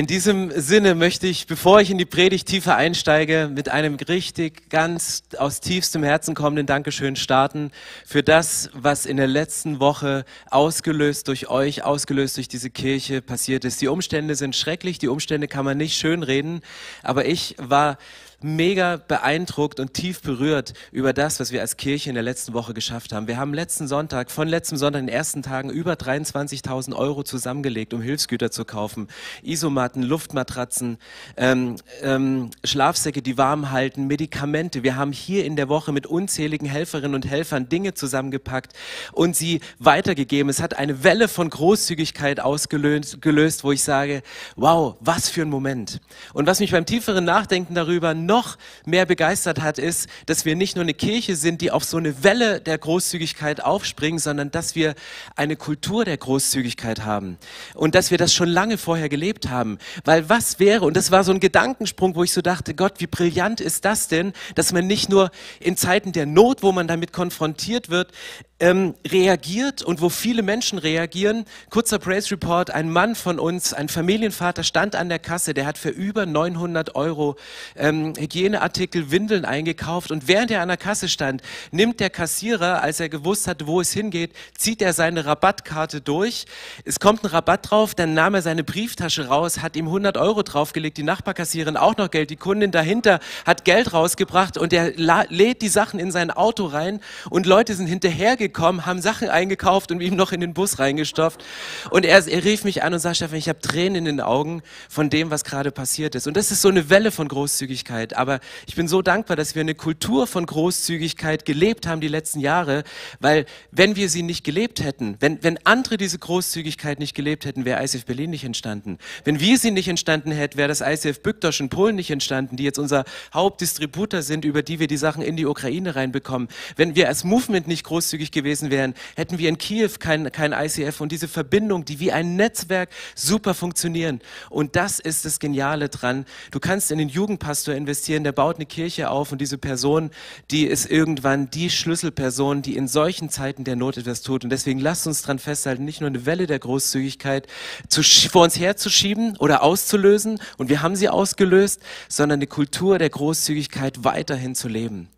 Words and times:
In 0.00 0.06
diesem 0.06 0.50
Sinne 0.58 0.94
möchte 0.94 1.26
ich, 1.26 1.46
bevor 1.46 1.82
ich 1.82 1.90
in 1.90 1.98
die 1.98 2.06
Predigt 2.06 2.48
tiefer 2.48 2.74
einsteige, 2.74 3.50
mit 3.54 3.68
einem 3.68 3.96
richtig 3.96 4.70
ganz 4.70 5.24
aus 5.36 5.60
tiefstem 5.60 6.02
Herzen 6.02 6.34
kommenden 6.34 6.64
Dankeschön 6.64 7.16
starten 7.16 7.70
für 8.06 8.22
das, 8.22 8.70
was 8.72 9.04
in 9.04 9.18
der 9.18 9.26
letzten 9.26 9.78
Woche 9.78 10.24
ausgelöst 10.48 11.28
durch 11.28 11.50
euch, 11.50 11.84
ausgelöst 11.84 12.38
durch 12.38 12.48
diese 12.48 12.70
Kirche 12.70 13.20
passiert 13.20 13.66
ist. 13.66 13.82
Die 13.82 13.88
Umstände 13.88 14.36
sind 14.36 14.56
schrecklich, 14.56 14.98
die 14.98 15.08
Umstände 15.08 15.48
kann 15.48 15.66
man 15.66 15.76
nicht 15.76 15.98
schönreden, 15.98 16.62
aber 17.02 17.26
ich 17.26 17.54
war 17.58 17.98
mega 18.42 18.96
beeindruckt 18.96 19.80
und 19.80 19.94
tief 19.94 20.22
berührt 20.22 20.74
über 20.92 21.12
das, 21.12 21.40
was 21.40 21.52
wir 21.52 21.60
als 21.60 21.76
Kirche 21.76 22.08
in 22.08 22.14
der 22.14 22.22
letzten 22.22 22.54
Woche 22.54 22.74
geschafft 22.74 23.12
haben. 23.12 23.26
Wir 23.26 23.36
haben 23.36 23.54
letzten 23.54 23.88
Sonntag, 23.88 24.30
von 24.30 24.48
letztem 24.48 24.78
Sonntag, 24.78 25.00
in 25.00 25.06
den 25.06 25.14
ersten 25.14 25.42
Tagen, 25.42 25.70
über 25.70 25.94
23.000 25.94 26.94
Euro 26.94 27.22
zusammengelegt, 27.22 27.94
um 27.94 28.02
Hilfsgüter 28.02 28.50
zu 28.50 28.64
kaufen. 28.64 29.08
Isomatten, 29.42 30.02
Luftmatratzen, 30.02 30.98
ähm, 31.36 31.76
ähm, 32.02 32.50
Schlafsäcke, 32.64 33.22
die 33.22 33.36
warm 33.38 33.70
halten, 33.70 34.06
Medikamente. 34.06 34.82
Wir 34.82 34.96
haben 34.96 35.12
hier 35.12 35.44
in 35.44 35.56
der 35.56 35.68
Woche 35.68 35.92
mit 35.92 36.06
unzähligen 36.06 36.66
Helferinnen 36.66 37.14
und 37.14 37.28
Helfern 37.28 37.68
Dinge 37.68 37.94
zusammengepackt 37.94 38.72
und 39.12 39.36
sie 39.36 39.60
weitergegeben. 39.78 40.48
Es 40.48 40.60
hat 40.60 40.76
eine 40.78 41.04
Welle 41.04 41.28
von 41.28 41.50
Großzügigkeit 41.50 42.40
ausgelöst, 42.40 43.22
gelöst, 43.22 43.64
wo 43.64 43.72
ich 43.72 43.82
sage, 43.82 44.22
wow, 44.56 44.96
was 45.00 45.28
für 45.28 45.42
ein 45.42 45.50
Moment. 45.50 46.00
Und 46.32 46.46
was 46.46 46.60
mich 46.60 46.72
beim 46.72 46.86
tieferen 46.86 47.24
Nachdenken 47.24 47.74
darüber 47.74 48.14
noch 48.30 48.58
mehr 48.86 49.06
begeistert 49.06 49.60
hat, 49.60 49.78
ist, 49.78 50.08
dass 50.26 50.44
wir 50.44 50.54
nicht 50.54 50.76
nur 50.76 50.84
eine 50.84 50.94
Kirche 50.94 51.34
sind, 51.34 51.60
die 51.60 51.72
auf 51.72 51.82
so 51.82 51.96
eine 51.96 52.22
Welle 52.22 52.60
der 52.60 52.78
Großzügigkeit 52.78 53.60
aufspringen, 53.62 54.20
sondern 54.20 54.52
dass 54.52 54.76
wir 54.76 54.94
eine 55.34 55.56
Kultur 55.56 56.04
der 56.04 56.16
Großzügigkeit 56.16 57.04
haben 57.04 57.38
und 57.74 57.96
dass 57.96 58.12
wir 58.12 58.18
das 58.18 58.32
schon 58.32 58.48
lange 58.48 58.78
vorher 58.78 59.08
gelebt 59.08 59.48
haben. 59.48 59.78
Weil 60.04 60.28
was 60.28 60.60
wäre, 60.60 60.84
und 60.84 60.96
das 60.96 61.10
war 61.10 61.24
so 61.24 61.32
ein 61.32 61.40
Gedankensprung, 61.40 62.14
wo 62.14 62.22
ich 62.22 62.32
so 62.32 62.40
dachte, 62.40 62.74
Gott, 62.74 62.94
wie 62.98 63.08
brillant 63.08 63.60
ist 63.60 63.84
das 63.84 64.06
denn, 64.06 64.32
dass 64.54 64.72
man 64.72 64.86
nicht 64.86 65.08
nur 65.08 65.30
in 65.58 65.76
Zeiten 65.76 66.12
der 66.12 66.26
Not, 66.26 66.62
wo 66.62 66.70
man 66.70 66.86
damit 66.86 67.12
konfrontiert 67.12 67.90
wird, 67.90 68.12
ähm, 68.60 68.94
reagiert 69.06 69.82
und 69.82 70.00
wo 70.00 70.10
viele 70.10 70.42
Menschen 70.42 70.78
reagieren. 70.78 71.46
Kurzer 71.70 71.98
Praise 71.98 72.30
Report, 72.30 72.70
ein 72.70 72.90
Mann 72.90 73.14
von 73.14 73.38
uns, 73.38 73.72
ein 73.72 73.88
Familienvater 73.88 74.62
stand 74.62 74.94
an 74.94 75.08
der 75.08 75.18
Kasse, 75.18 75.54
der 75.54 75.66
hat 75.66 75.78
für 75.78 75.88
über 75.88 76.26
900 76.26 76.94
Euro 76.94 77.36
ähm, 77.76 78.12
Hygieneartikel, 78.16 79.10
Windeln 79.10 79.44
eingekauft 79.44 80.10
und 80.10 80.28
während 80.28 80.50
er 80.50 80.60
an 80.60 80.68
der 80.68 80.76
Kasse 80.76 81.08
stand, 81.08 81.42
nimmt 81.70 82.00
der 82.00 82.10
Kassierer, 82.10 82.82
als 82.82 83.00
er 83.00 83.08
gewusst 83.08 83.46
hatte, 83.46 83.66
wo 83.66 83.80
es 83.80 83.92
hingeht, 83.92 84.32
zieht 84.56 84.82
er 84.82 84.92
seine 84.92 85.24
Rabattkarte 85.24 86.02
durch. 86.02 86.44
Es 86.84 87.00
kommt 87.00 87.24
ein 87.24 87.28
Rabatt 87.28 87.70
drauf, 87.70 87.94
dann 87.94 88.12
nahm 88.14 88.34
er 88.34 88.42
seine 88.42 88.62
Brieftasche 88.62 89.28
raus, 89.28 89.62
hat 89.62 89.74
ihm 89.74 89.86
100 89.86 90.18
Euro 90.18 90.42
draufgelegt, 90.42 90.98
die 90.98 91.02
Nachbarkassiererin 91.02 91.78
auch 91.78 91.96
noch 91.96 92.10
Geld, 92.10 92.30
die 92.30 92.36
Kundin 92.36 92.70
dahinter 92.70 93.20
hat 93.46 93.64
Geld 93.64 93.94
rausgebracht 93.94 94.58
und 94.58 94.72
er 94.74 94.92
lädt 94.96 95.62
die 95.62 95.68
Sachen 95.68 95.98
in 95.98 96.10
sein 96.10 96.30
Auto 96.30 96.66
rein 96.66 97.00
und 97.30 97.46
Leute 97.46 97.74
sind 97.74 97.86
hinterhergegangen 97.86 98.49
gekommen, 98.52 98.86
haben 98.86 99.00
Sachen 99.00 99.28
eingekauft 99.28 99.92
und 99.92 100.00
ihm 100.00 100.16
noch 100.16 100.32
in 100.32 100.40
den 100.40 100.54
Bus 100.54 100.78
reingestopft. 100.78 101.44
Und 101.90 102.04
er, 102.04 102.26
er 102.26 102.44
rief 102.44 102.64
mich 102.64 102.82
an 102.82 102.92
und 102.92 103.00
sagte, 103.00 103.16
Stefan, 103.16 103.38
ich 103.38 103.48
habe 103.48 103.60
Tränen 103.60 103.96
in 103.96 104.04
den 104.04 104.20
Augen 104.20 104.62
von 104.88 105.10
dem, 105.10 105.30
was 105.30 105.44
gerade 105.44 105.70
passiert 105.70 106.14
ist. 106.14 106.26
Und 106.26 106.36
das 106.36 106.50
ist 106.50 106.62
so 106.62 106.68
eine 106.68 106.90
Welle 106.90 107.10
von 107.10 107.28
Großzügigkeit. 107.28 108.16
Aber 108.16 108.40
ich 108.66 108.74
bin 108.74 108.88
so 108.88 109.02
dankbar, 109.02 109.36
dass 109.36 109.54
wir 109.54 109.60
eine 109.60 109.74
Kultur 109.74 110.26
von 110.26 110.46
Großzügigkeit 110.46 111.44
gelebt 111.44 111.86
haben 111.86 112.00
die 112.00 112.08
letzten 112.08 112.40
Jahre, 112.40 112.84
weil 113.20 113.46
wenn 113.70 113.96
wir 113.96 114.08
sie 114.08 114.22
nicht 114.22 114.44
gelebt 114.44 114.82
hätten, 114.82 115.16
wenn, 115.20 115.42
wenn 115.42 115.58
andere 115.64 115.96
diese 115.96 116.18
Großzügigkeit 116.18 116.98
nicht 116.98 117.14
gelebt 117.14 117.44
hätten, 117.44 117.64
wäre 117.64 117.82
ICF 117.82 118.04
Berlin 118.04 118.30
nicht 118.30 118.44
entstanden. 118.44 118.98
Wenn 119.24 119.40
wir 119.40 119.58
sie 119.58 119.70
nicht 119.70 119.88
entstanden 119.88 120.32
hätten, 120.32 120.58
wäre 120.58 120.68
das 120.68 120.80
ICF 120.80 121.20
Byktosch 121.22 121.60
in 121.60 121.68
Polen 121.68 121.96
nicht 121.96 122.10
entstanden, 122.10 122.56
die 122.56 122.64
jetzt 122.64 122.78
unser 122.78 123.04
Hauptdistributor 123.32 124.22
sind, 124.22 124.44
über 124.44 124.62
die 124.62 124.80
wir 124.80 124.86
die 124.86 124.96
Sachen 124.96 125.22
in 125.22 125.36
die 125.36 125.46
Ukraine 125.46 125.94
reinbekommen. 125.94 126.48
Wenn 126.76 126.94
wir 126.94 127.08
als 127.08 127.24
Movement 127.24 127.68
nicht 127.68 127.84
großzügig 127.84 128.32
gewesen 128.42 128.70
wären, 128.70 128.94
hätten 129.16 129.38
wir 129.38 129.48
in 129.48 129.58
Kiew 129.58 129.90
kein, 129.98 130.30
kein 130.32 130.52
ICF 130.52 131.00
und 131.00 131.12
diese 131.12 131.28
Verbindung, 131.28 131.84
die 131.84 132.00
wie 132.00 132.12
ein 132.12 132.36
Netzwerk 132.36 132.90
super 133.14 133.54
funktionieren. 133.54 134.20
Und 134.48 134.76
das 134.76 134.98
ist 134.98 135.24
das 135.24 135.38
Geniale 135.38 135.88
dran. 135.88 136.26
Du 136.50 136.60
kannst 136.60 136.90
in 136.90 136.98
den 136.98 137.08
Jugendpastor 137.08 137.74
investieren, 137.74 138.24
der 138.24 138.32
baut 138.32 138.56
eine 138.56 138.66
Kirche 138.66 139.10
auf 139.10 139.32
und 139.32 139.40
diese 139.40 139.58
Person, 139.58 140.10
die 140.50 140.66
ist 140.66 140.90
irgendwann 140.90 141.50
die 141.50 141.70
Schlüsselperson, 141.70 142.62
die 142.62 142.76
in 142.76 142.88
solchen 142.88 143.30
Zeiten 143.30 143.64
der 143.64 143.76
Not 143.76 143.96
etwas 143.96 144.22
tut. 144.22 144.44
Und 144.44 144.50
deswegen 144.50 144.80
lasst 144.80 145.06
uns 145.06 145.22
dran 145.22 145.38
festhalten, 145.38 145.84
nicht 145.84 146.00
nur 146.00 146.08
eine 146.08 146.26
Welle 146.26 146.46
der 146.46 146.58
Großzügigkeit 146.58 147.46
zu, 147.88 148.02
vor 148.02 148.44
uns 148.44 148.58
herzuschieben 148.58 149.36
oder 149.38 149.62
auszulösen, 149.62 150.40
und 150.58 150.68
wir 150.68 150.82
haben 150.82 150.96
sie 150.96 151.08
ausgelöst, 151.08 151.80
sondern 152.08 152.38
eine 152.38 152.46
Kultur 152.46 152.98
der 152.98 153.10
Großzügigkeit 153.10 154.04
weiterhin 154.04 154.54
zu 154.54 154.68
leben. 154.68 155.08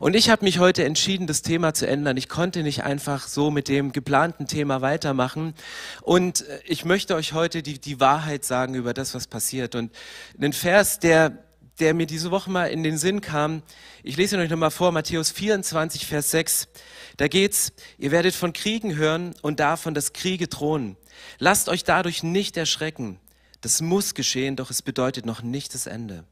Und 0.00 0.14
ich 0.14 0.30
habe 0.30 0.44
mich 0.44 0.58
heute 0.58 0.84
entschieden, 0.84 1.26
das 1.26 1.42
Thema 1.42 1.74
zu 1.74 1.86
ändern. 1.86 2.16
Ich 2.16 2.28
konnte 2.28 2.62
nicht 2.62 2.84
einfach 2.84 3.28
so 3.28 3.50
mit 3.50 3.68
dem 3.68 3.92
geplanten 3.92 4.46
Thema 4.46 4.80
weitermachen. 4.80 5.54
Und 6.00 6.46
äh, 6.48 6.60
ich 6.64 6.84
möchte 6.84 7.14
euch 7.14 7.32
heute 7.32 7.62
die, 7.62 7.78
die 7.78 8.00
Wahrheit 8.00 8.44
sagen 8.44 8.74
über 8.74 8.94
das, 8.94 9.14
was 9.14 9.26
passiert. 9.26 9.74
Und 9.74 9.92
einen 10.36 10.52
Vers, 10.52 10.98
der, 10.98 11.38
der 11.78 11.94
mir 11.94 12.06
diese 12.06 12.30
Woche 12.30 12.50
mal 12.50 12.66
in 12.66 12.82
den 12.82 12.98
Sinn 12.98 13.20
kam, 13.20 13.62
ich 14.02 14.16
lese 14.16 14.36
ihn 14.36 14.42
euch 14.42 14.50
nochmal 14.50 14.70
vor, 14.70 14.92
Matthäus 14.92 15.30
24, 15.30 16.06
Vers 16.06 16.30
6. 16.30 16.68
Da 17.16 17.28
geht's, 17.28 17.72
ihr 17.98 18.10
werdet 18.10 18.34
von 18.34 18.52
Kriegen 18.52 18.96
hören 18.96 19.34
und 19.42 19.60
davon, 19.60 19.94
dass 19.94 20.12
Kriege 20.12 20.48
drohen. 20.48 20.96
Lasst 21.38 21.68
euch 21.68 21.84
dadurch 21.84 22.22
nicht 22.22 22.56
erschrecken. 22.56 23.20
Das 23.60 23.80
muss 23.80 24.14
geschehen, 24.14 24.56
doch 24.56 24.70
es 24.70 24.82
bedeutet 24.82 25.24
noch 25.24 25.42
nicht 25.42 25.74
das 25.74 25.86
Ende. 25.86 26.24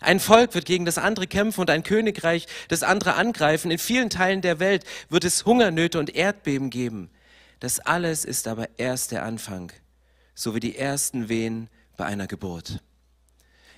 Ein 0.00 0.20
Volk 0.20 0.54
wird 0.54 0.64
gegen 0.64 0.84
das 0.84 0.98
andere 0.98 1.26
kämpfen 1.26 1.60
und 1.60 1.70
ein 1.70 1.82
Königreich 1.82 2.46
das 2.68 2.82
andere 2.82 3.14
angreifen. 3.14 3.70
In 3.70 3.78
vielen 3.78 4.10
Teilen 4.10 4.40
der 4.40 4.58
Welt 4.60 4.84
wird 5.08 5.24
es 5.24 5.44
Hungernöte 5.44 5.98
und 5.98 6.14
Erdbeben 6.14 6.70
geben. 6.70 7.10
Das 7.60 7.80
alles 7.80 8.24
ist 8.24 8.46
aber 8.46 8.68
erst 8.78 9.12
der 9.12 9.24
Anfang, 9.24 9.72
so 10.34 10.54
wie 10.54 10.60
die 10.60 10.76
ersten 10.76 11.28
Wehen 11.28 11.68
bei 11.96 12.06
einer 12.06 12.26
Geburt. 12.26 12.80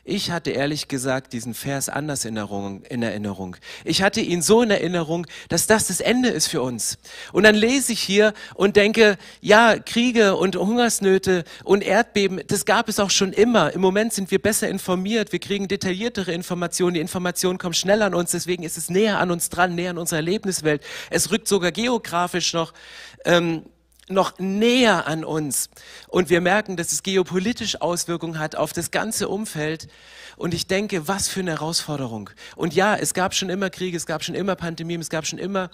Ich 0.05 0.31
hatte 0.31 0.51
ehrlich 0.51 0.89
gesagt 0.89 1.35
diesen 1.35 1.53
Vers 1.53 1.91
anders 1.91 2.25
in 2.25 2.37
Erinnerung. 2.37 3.57
Ich 3.85 4.03
hatte 4.03 4.23
ihn 4.23 4.41
so 4.41 4.63
in 4.63 4.71
Erinnerung, 4.71 5.27
dass 5.51 5.67
das 5.67 5.89
das 5.89 6.01
Ende 6.01 6.31
ist 6.31 6.47
für 6.47 6.63
uns. 6.63 6.97
Und 7.33 7.43
dann 7.43 7.55
lese 7.55 7.93
ich 7.93 8.01
hier 8.01 8.33
und 8.55 8.77
denke, 8.77 9.19
ja, 9.43 9.79
Kriege 9.79 10.37
und 10.37 10.57
Hungersnöte 10.57 11.45
und 11.65 11.85
Erdbeben, 11.85 12.41
das 12.47 12.65
gab 12.65 12.89
es 12.89 12.99
auch 12.99 13.11
schon 13.11 13.35
immer. 13.35 13.75
Im 13.75 13.83
Moment 13.83 14.15
sind 14.15 14.31
wir 14.31 14.41
besser 14.41 14.69
informiert, 14.71 15.33
wir 15.33 15.39
kriegen 15.39 15.69
detailliertere 15.69 16.33
Informationen, 16.33 16.95
die 16.95 17.01
Informationen 17.01 17.59
kommen 17.59 17.75
schneller 17.75 18.07
an 18.07 18.15
uns, 18.15 18.31
deswegen 18.31 18.63
ist 18.63 18.79
es 18.79 18.89
näher 18.89 19.19
an 19.19 19.31
uns 19.31 19.51
dran, 19.51 19.75
näher 19.75 19.91
an 19.91 19.99
unserer 19.99 20.21
Erlebniswelt. 20.21 20.83
Es 21.11 21.31
rückt 21.31 21.47
sogar 21.47 21.73
geografisch 21.73 22.55
noch 22.55 22.73
ähm, 23.27 23.65
noch 24.11 24.39
näher 24.39 25.07
an 25.07 25.25
uns. 25.25 25.71
Und 26.09 26.31
wir 26.31 26.41
merken, 26.41 26.77
dass 26.77 26.93
es 26.93 27.03
geopolitisch 27.03 27.81
Auswirkungen 27.81 28.39
hat 28.39 28.57
auf 28.57 28.73
das 28.73 28.91
ganze 28.91 29.29
Umfeld. 29.29 29.89
Und 30.37 30.55
ich 30.55 30.67
denke, 30.67 31.09
was 31.09 31.29
für 31.29 31.41
eine 31.41 31.53
Herausforderung. 31.53 32.31
Und 32.57 32.75
ja, 32.75 32.97
es 32.97 33.15
gab 33.15 33.35
schon 33.35 33.51
immer 33.51 33.71
Kriege, 33.71 33.97
es 33.97 34.07
gab 34.07 34.25
schon 34.25 34.35
immer 34.35 34.57
Pandemien, 34.57 35.01
es 35.01 35.11
gab 35.11 35.27
schon 35.27 35.39
immer 35.39 35.71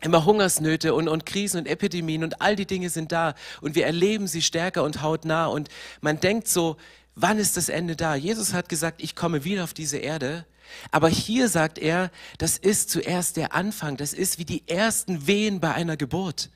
immer 0.00 0.24
Hungersnöte 0.24 0.94
und, 0.94 1.08
und 1.08 1.26
Krisen 1.26 1.58
und 1.58 1.66
Epidemien 1.66 2.22
und 2.22 2.40
all 2.40 2.54
die 2.54 2.66
Dinge 2.66 2.88
sind 2.88 3.10
da 3.10 3.34
und 3.60 3.74
wir 3.74 3.84
erleben 3.84 4.28
sie 4.28 4.42
stärker 4.42 4.84
und 4.84 5.02
hautnah 5.02 5.46
und 5.46 5.68
man 6.00 6.20
denkt 6.20 6.46
so, 6.46 6.76
wann 7.16 7.38
ist 7.38 7.56
das 7.56 7.68
Ende 7.68 7.96
da? 7.96 8.14
Jesus 8.14 8.52
hat 8.52 8.68
gesagt, 8.68 9.02
ich 9.02 9.16
komme 9.16 9.42
wieder 9.42 9.64
auf 9.64 9.74
diese 9.74 9.98
Erde, 9.98 10.46
aber 10.90 11.08
hier 11.08 11.48
sagt 11.48 11.78
er, 11.78 12.10
das 12.38 12.58
ist 12.58 12.90
zuerst 12.90 13.36
der 13.36 13.54
Anfang, 13.54 13.96
das 13.96 14.12
ist 14.12 14.38
wie 14.38 14.44
die 14.44 14.68
ersten 14.68 15.26
Wehen 15.26 15.60
bei 15.60 15.74
einer 15.74 15.96
Geburt. 15.96 16.50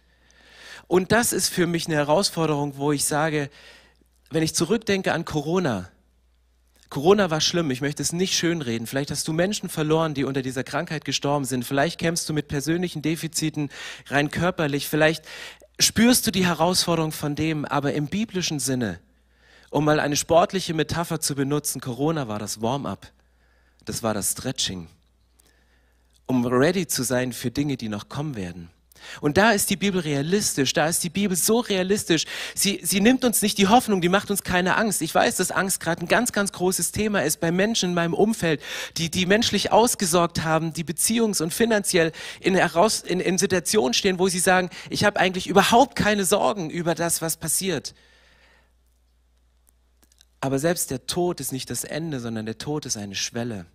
Und 0.92 1.10
das 1.10 1.32
ist 1.32 1.48
für 1.48 1.66
mich 1.66 1.86
eine 1.86 1.96
Herausforderung, 1.96 2.76
wo 2.76 2.92
ich 2.92 3.06
sage, 3.06 3.48
wenn 4.28 4.42
ich 4.42 4.54
zurückdenke 4.54 5.14
an 5.14 5.24
Corona, 5.24 5.88
Corona 6.90 7.30
war 7.30 7.40
schlimm, 7.40 7.70
ich 7.70 7.80
möchte 7.80 8.02
es 8.02 8.12
nicht 8.12 8.36
schönreden. 8.36 8.86
Vielleicht 8.86 9.10
hast 9.10 9.26
du 9.26 9.32
Menschen 9.32 9.70
verloren, 9.70 10.12
die 10.12 10.24
unter 10.24 10.42
dieser 10.42 10.64
Krankheit 10.64 11.06
gestorben 11.06 11.46
sind. 11.46 11.64
Vielleicht 11.64 11.98
kämpfst 11.98 12.28
du 12.28 12.34
mit 12.34 12.46
persönlichen 12.46 13.00
Defiziten 13.00 13.70
rein 14.08 14.30
körperlich. 14.30 14.86
Vielleicht 14.86 15.24
spürst 15.78 16.26
du 16.26 16.30
die 16.30 16.44
Herausforderung 16.44 17.12
von 17.12 17.36
dem, 17.36 17.64
aber 17.64 17.94
im 17.94 18.08
biblischen 18.08 18.58
Sinne, 18.58 19.00
um 19.70 19.86
mal 19.86 19.98
eine 19.98 20.16
sportliche 20.16 20.74
Metapher 20.74 21.20
zu 21.20 21.34
benutzen, 21.34 21.80
Corona 21.80 22.28
war 22.28 22.38
das 22.38 22.60
Warm-up. 22.60 23.10
Das 23.86 24.02
war 24.02 24.12
das 24.12 24.32
Stretching. 24.32 24.88
Um 26.26 26.44
ready 26.44 26.86
zu 26.86 27.02
sein 27.02 27.32
für 27.32 27.50
Dinge, 27.50 27.78
die 27.78 27.88
noch 27.88 28.10
kommen 28.10 28.36
werden. 28.36 28.68
Und 29.20 29.36
da 29.36 29.52
ist 29.52 29.70
die 29.70 29.76
Bibel 29.76 30.00
realistisch, 30.00 30.72
da 30.72 30.88
ist 30.88 31.02
die 31.04 31.10
Bibel 31.10 31.36
so 31.36 31.60
realistisch. 31.60 32.24
Sie, 32.54 32.80
sie 32.82 33.00
nimmt 33.00 33.24
uns 33.24 33.42
nicht 33.42 33.58
die 33.58 33.68
Hoffnung, 33.68 34.00
die 34.00 34.08
macht 34.08 34.30
uns 34.30 34.42
keine 34.42 34.76
Angst. 34.76 35.02
Ich 35.02 35.14
weiß, 35.14 35.36
dass 35.36 35.50
Angst 35.50 35.80
gerade 35.80 36.02
ein 36.02 36.08
ganz, 36.08 36.32
ganz 36.32 36.52
großes 36.52 36.92
Thema 36.92 37.22
ist 37.22 37.40
bei 37.40 37.50
Menschen 37.50 37.90
in 37.90 37.94
meinem 37.94 38.14
Umfeld, 38.14 38.62
die, 38.96 39.10
die 39.10 39.26
menschlich 39.26 39.72
ausgesorgt 39.72 40.44
haben, 40.44 40.72
die 40.72 40.84
beziehungs- 40.84 41.42
und 41.42 41.52
finanziell 41.52 42.12
in, 42.40 42.54
heraus, 42.54 43.00
in, 43.00 43.20
in 43.20 43.38
Situationen 43.38 43.94
stehen, 43.94 44.18
wo 44.18 44.28
sie 44.28 44.38
sagen, 44.38 44.70
ich 44.90 45.04
habe 45.04 45.18
eigentlich 45.18 45.46
überhaupt 45.46 45.96
keine 45.96 46.24
Sorgen 46.24 46.70
über 46.70 46.94
das, 46.94 47.22
was 47.22 47.36
passiert. 47.36 47.94
Aber 50.40 50.58
selbst 50.58 50.90
der 50.90 51.06
Tod 51.06 51.38
ist 51.40 51.52
nicht 51.52 51.70
das 51.70 51.84
Ende, 51.84 52.18
sondern 52.18 52.46
der 52.46 52.58
Tod 52.58 52.84
ist 52.84 52.96
eine 52.96 53.14
Schwelle. 53.14 53.66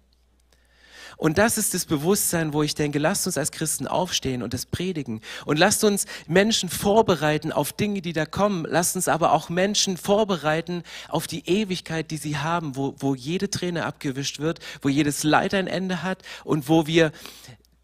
Und 1.17 1.39
das 1.39 1.57
ist 1.57 1.73
das 1.73 1.85
Bewusstsein, 1.85 2.53
wo 2.53 2.61
ich 2.61 2.75
denke, 2.75 2.99
lasst 2.99 3.25
uns 3.25 3.37
als 3.37 3.51
Christen 3.51 3.87
aufstehen 3.87 4.43
und 4.43 4.53
das 4.53 4.67
predigen. 4.67 5.21
Und 5.45 5.57
lasst 5.57 5.83
uns 5.83 6.05
Menschen 6.27 6.69
vorbereiten 6.69 7.51
auf 7.51 7.73
Dinge, 7.73 8.01
die 8.01 8.13
da 8.13 8.27
kommen. 8.27 8.65
Lasst 8.69 8.95
uns 8.95 9.07
aber 9.07 9.33
auch 9.33 9.49
Menschen 9.49 9.97
vorbereiten 9.97 10.83
auf 11.09 11.25
die 11.25 11.47
Ewigkeit, 11.49 12.11
die 12.11 12.17
sie 12.17 12.37
haben, 12.37 12.75
wo, 12.75 12.95
wo 12.99 13.15
jede 13.15 13.49
Träne 13.49 13.85
abgewischt 13.85 14.39
wird, 14.39 14.59
wo 14.83 14.89
jedes 14.89 15.23
Leid 15.23 15.55
ein 15.55 15.65
Ende 15.65 16.03
hat 16.03 16.21
und 16.43 16.69
wo 16.69 16.85
wir 16.85 17.11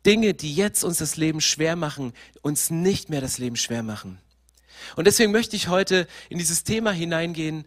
Dinge, 0.06 0.36
die 0.36 0.54
jetzt 0.54 0.84
uns 0.84 0.98
das 0.98 1.18
Leben 1.18 1.42
schwer 1.42 1.76
machen, 1.76 2.14
uns 2.44 2.70
nicht 2.70 3.10
mehr 3.10 3.22
das 3.22 3.40
Leben 3.40 3.56
schwer 3.56 3.82
machen. 3.82 4.20
Und 4.96 5.08
deswegen 5.08 5.32
möchte 5.32 5.56
ich 5.56 5.70
heute 5.70 6.08
in 6.30 6.38
dieses 6.38 6.64
Thema 6.64 6.92
hineingehen, 6.92 7.66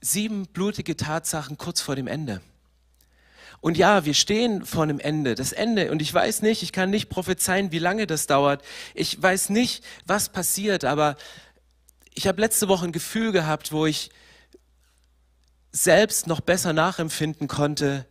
sieben 0.00 0.46
blutige 0.46 0.96
Tatsachen 0.96 1.56
kurz 1.56 1.80
vor 1.80 1.96
dem 1.96 2.06
Ende. 2.06 2.42
Und 3.66 3.76
ja, 3.76 4.04
wir 4.04 4.14
stehen 4.14 4.64
vor 4.64 4.84
einem 4.84 5.00
Ende, 5.00 5.34
das 5.34 5.50
Ende. 5.50 5.90
Und 5.90 6.00
ich 6.00 6.14
weiß 6.14 6.42
nicht, 6.42 6.62
ich 6.62 6.70
kann 6.70 6.88
nicht 6.88 7.08
prophezeien, 7.08 7.72
wie 7.72 7.80
lange 7.80 8.06
das 8.06 8.28
dauert. 8.28 8.62
Ich 8.94 9.20
weiß 9.20 9.50
nicht, 9.50 9.82
was 10.06 10.28
passiert, 10.28 10.84
aber 10.84 11.16
ich 12.14 12.28
habe 12.28 12.40
letzte 12.40 12.68
Woche 12.68 12.84
ein 12.84 12.92
Gefühl 12.92 13.32
gehabt, 13.32 13.72
wo 13.72 13.84
ich 13.84 14.10
selbst 15.72 16.28
noch 16.28 16.40
besser 16.40 16.72
nachempfinden 16.72 17.48
konnte, 17.48 18.06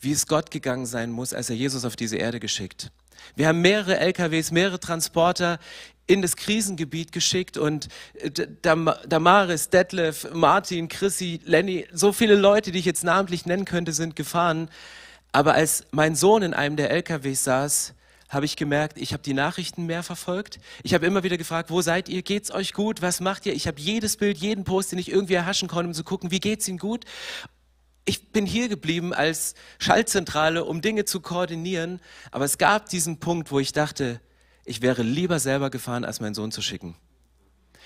wie 0.00 0.12
es 0.12 0.28
Gott 0.28 0.52
gegangen 0.52 0.86
sein 0.86 1.10
muss, 1.10 1.34
als 1.34 1.50
er 1.50 1.56
Jesus 1.56 1.84
auf 1.84 1.96
diese 1.96 2.18
Erde 2.18 2.38
geschickt. 2.38 2.92
Wir 3.34 3.48
haben 3.48 3.60
mehrere 3.60 3.98
LKWs, 3.98 4.52
mehrere 4.52 4.78
Transporter 4.78 5.58
in 6.06 6.22
das 6.22 6.36
Krisengebiet 6.36 7.12
geschickt 7.12 7.56
und 7.56 7.88
äh, 8.14 8.30
Damaris, 8.62 9.70
Detlef, 9.70 10.28
Martin, 10.32 10.88
Chrissy, 10.88 11.40
Lenny, 11.44 11.86
so 11.92 12.12
viele 12.12 12.34
Leute, 12.34 12.72
die 12.72 12.80
ich 12.80 12.84
jetzt 12.84 13.04
namentlich 13.04 13.46
nennen 13.46 13.64
könnte, 13.64 13.92
sind 13.92 14.16
gefahren. 14.16 14.68
Aber 15.32 15.54
als 15.54 15.86
mein 15.92 16.14
Sohn 16.14 16.42
in 16.42 16.54
einem 16.54 16.76
der 16.76 16.90
LKWs 16.90 17.44
saß, 17.44 17.94
habe 18.28 18.46
ich 18.46 18.56
gemerkt, 18.56 18.96
ich 18.98 19.12
habe 19.12 19.22
die 19.22 19.34
Nachrichten 19.34 19.84
mehr 19.84 20.02
verfolgt. 20.02 20.58
Ich 20.82 20.94
habe 20.94 21.04
immer 21.04 21.22
wieder 21.22 21.36
gefragt, 21.36 21.70
wo 21.70 21.82
seid 21.82 22.08
ihr? 22.08 22.22
Geht's 22.22 22.50
euch 22.50 22.72
gut? 22.72 23.02
Was 23.02 23.20
macht 23.20 23.44
ihr? 23.44 23.52
Ich 23.52 23.66
habe 23.66 23.78
jedes 23.78 24.16
Bild, 24.16 24.38
jeden 24.38 24.64
Post, 24.64 24.92
den 24.92 24.98
ich 24.98 25.10
irgendwie 25.10 25.34
erhaschen 25.34 25.68
konnte, 25.68 25.88
um 25.88 25.94
zu 25.94 26.02
gucken, 26.02 26.30
wie 26.30 26.40
geht's 26.40 26.66
ihm 26.66 26.78
gut? 26.78 27.04
Ich 28.06 28.32
bin 28.32 28.46
hier 28.46 28.68
geblieben 28.68 29.12
als 29.12 29.54
Schaltzentrale, 29.78 30.64
um 30.64 30.80
Dinge 30.80 31.04
zu 31.04 31.20
koordinieren. 31.20 32.00
Aber 32.30 32.46
es 32.46 32.56
gab 32.56 32.88
diesen 32.88 33.20
Punkt, 33.20 33.50
wo 33.52 33.60
ich 33.60 33.72
dachte, 33.72 34.20
ich 34.64 34.82
wäre 34.82 35.02
lieber 35.02 35.38
selber 35.38 35.70
gefahren, 35.70 36.04
als 36.04 36.20
meinen 36.20 36.34
Sohn 36.34 36.52
zu 36.52 36.62
schicken. 36.62 36.96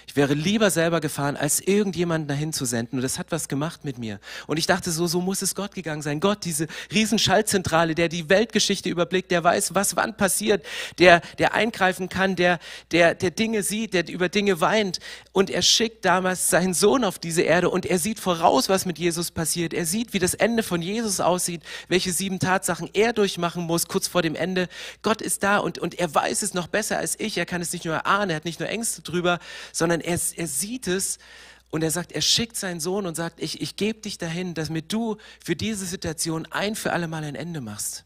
Ich 0.09 0.15
wäre 0.15 0.35
lieber 0.35 0.71
selber 0.71 1.01
gefahren, 1.01 1.37
als 1.37 1.61
irgendjemanden 1.61 2.29
dahin 2.29 2.53
zu 2.53 2.65
senden. 2.65 2.99
Und 2.99 3.03
das 3.03 3.19
hat 3.19 3.33
was 3.33 3.49
gemacht 3.49 3.85
mit 3.85 3.99
mir. 3.99 4.21
Und 4.47 4.57
ich 4.57 4.67
dachte 4.67 4.93
so, 4.93 5.09
so 5.09 5.21
muss 5.21 5.43
es 5.43 5.57
Gott 5.57 5.75
gegangen 5.75 6.01
sein. 6.01 6.21
Gott, 6.21 6.45
diese 6.45 6.69
Riesenschaltzentrale, 6.93 7.97
der 7.97 8.09
die 8.09 8.29
Weltgeschichte 8.29 8.89
überblickt, 8.89 9.33
der 9.33 9.43
weiß, 9.43 9.75
was 9.75 9.97
wann 9.97 10.17
passiert, 10.17 10.65
der, 10.99 11.21
der 11.39 11.55
eingreifen 11.55 12.09
kann, 12.09 12.37
der, 12.37 12.61
der, 12.93 13.15
der 13.15 13.33
Dinge 13.33 13.65
sieht, 13.65 13.95
der 13.95 14.09
über 14.09 14.29
Dinge 14.29 14.61
weint. 14.61 15.01
Und 15.33 15.51
er 15.51 15.63
schickt 15.63 16.05
damals 16.05 16.51
seinen 16.51 16.73
Sohn 16.73 17.03
auf 17.03 17.19
diese 17.19 17.43
Erde 17.43 17.69
und 17.69 17.85
er 17.85 17.99
sieht 17.99 18.21
voraus, 18.21 18.69
was 18.69 18.87
mit 18.87 18.99
Jesus 18.99 19.33
passiert. 19.33 19.75
Er 19.75 19.87
sieht, 19.87 20.13
wie 20.13 20.21
das 20.21 20.35
Ende 20.35 20.63
von 20.63 20.83
Jesus 20.83 21.19
aussieht, 21.19 21.63
welche 21.89 22.13
sieben 22.13 22.39
Tatsachen 22.39 22.89
er 22.93 23.13
durchmachen 23.13 23.65
muss, 23.65 23.89
kurz 23.89 24.07
vor 24.07 24.23
dem 24.23 24.37
Ende. 24.37 24.69
Gott 25.03 25.21
ist 25.21 25.43
da 25.43 25.59
und, 25.59 25.79
und 25.79 25.99
er 25.99 26.15
weiß 26.15 26.43
es 26.43 26.55
noch 26.55 26.69
besser 26.69 26.97
als 26.97 27.19
ich. 27.19 27.37
Er 27.37 27.47
kann 27.47 27.61
es 27.61 27.73
nicht 27.73 27.85
nur 27.85 27.95
erahnen, 27.95 28.31
er 28.31 28.37
hat 28.37 28.45
nicht 28.45 28.61
nur 28.61 28.69
Ängste 28.69 29.03
drüber, 29.03 29.41
sondern 29.73 29.96
sondern 29.97 30.01
er, 30.01 30.21
er 30.37 30.47
sieht 30.47 30.87
es 30.87 31.19
und 31.71 31.83
er 31.83 31.91
sagt, 31.91 32.13
er 32.13 32.23
schickt 32.23 32.57
seinen 32.57 32.81
Sohn 32.81 33.07
und 33.07 33.17
sagt, 33.17 33.41
ich, 33.41 33.61
ich 33.61 33.77
gebe 33.77 34.01
dich 34.01 34.19
dahin, 34.19 34.55
damit 34.55 34.93
du 34.93 35.17
für 35.45 35.57
diese 35.57 35.87
Situation 35.87 36.47
ein 36.51 36.75
für 36.75 36.93
alle 36.93 37.09
Mal 37.09 37.25
ein 37.25 37.35
Ende 37.35 37.61
machst. 37.61 38.05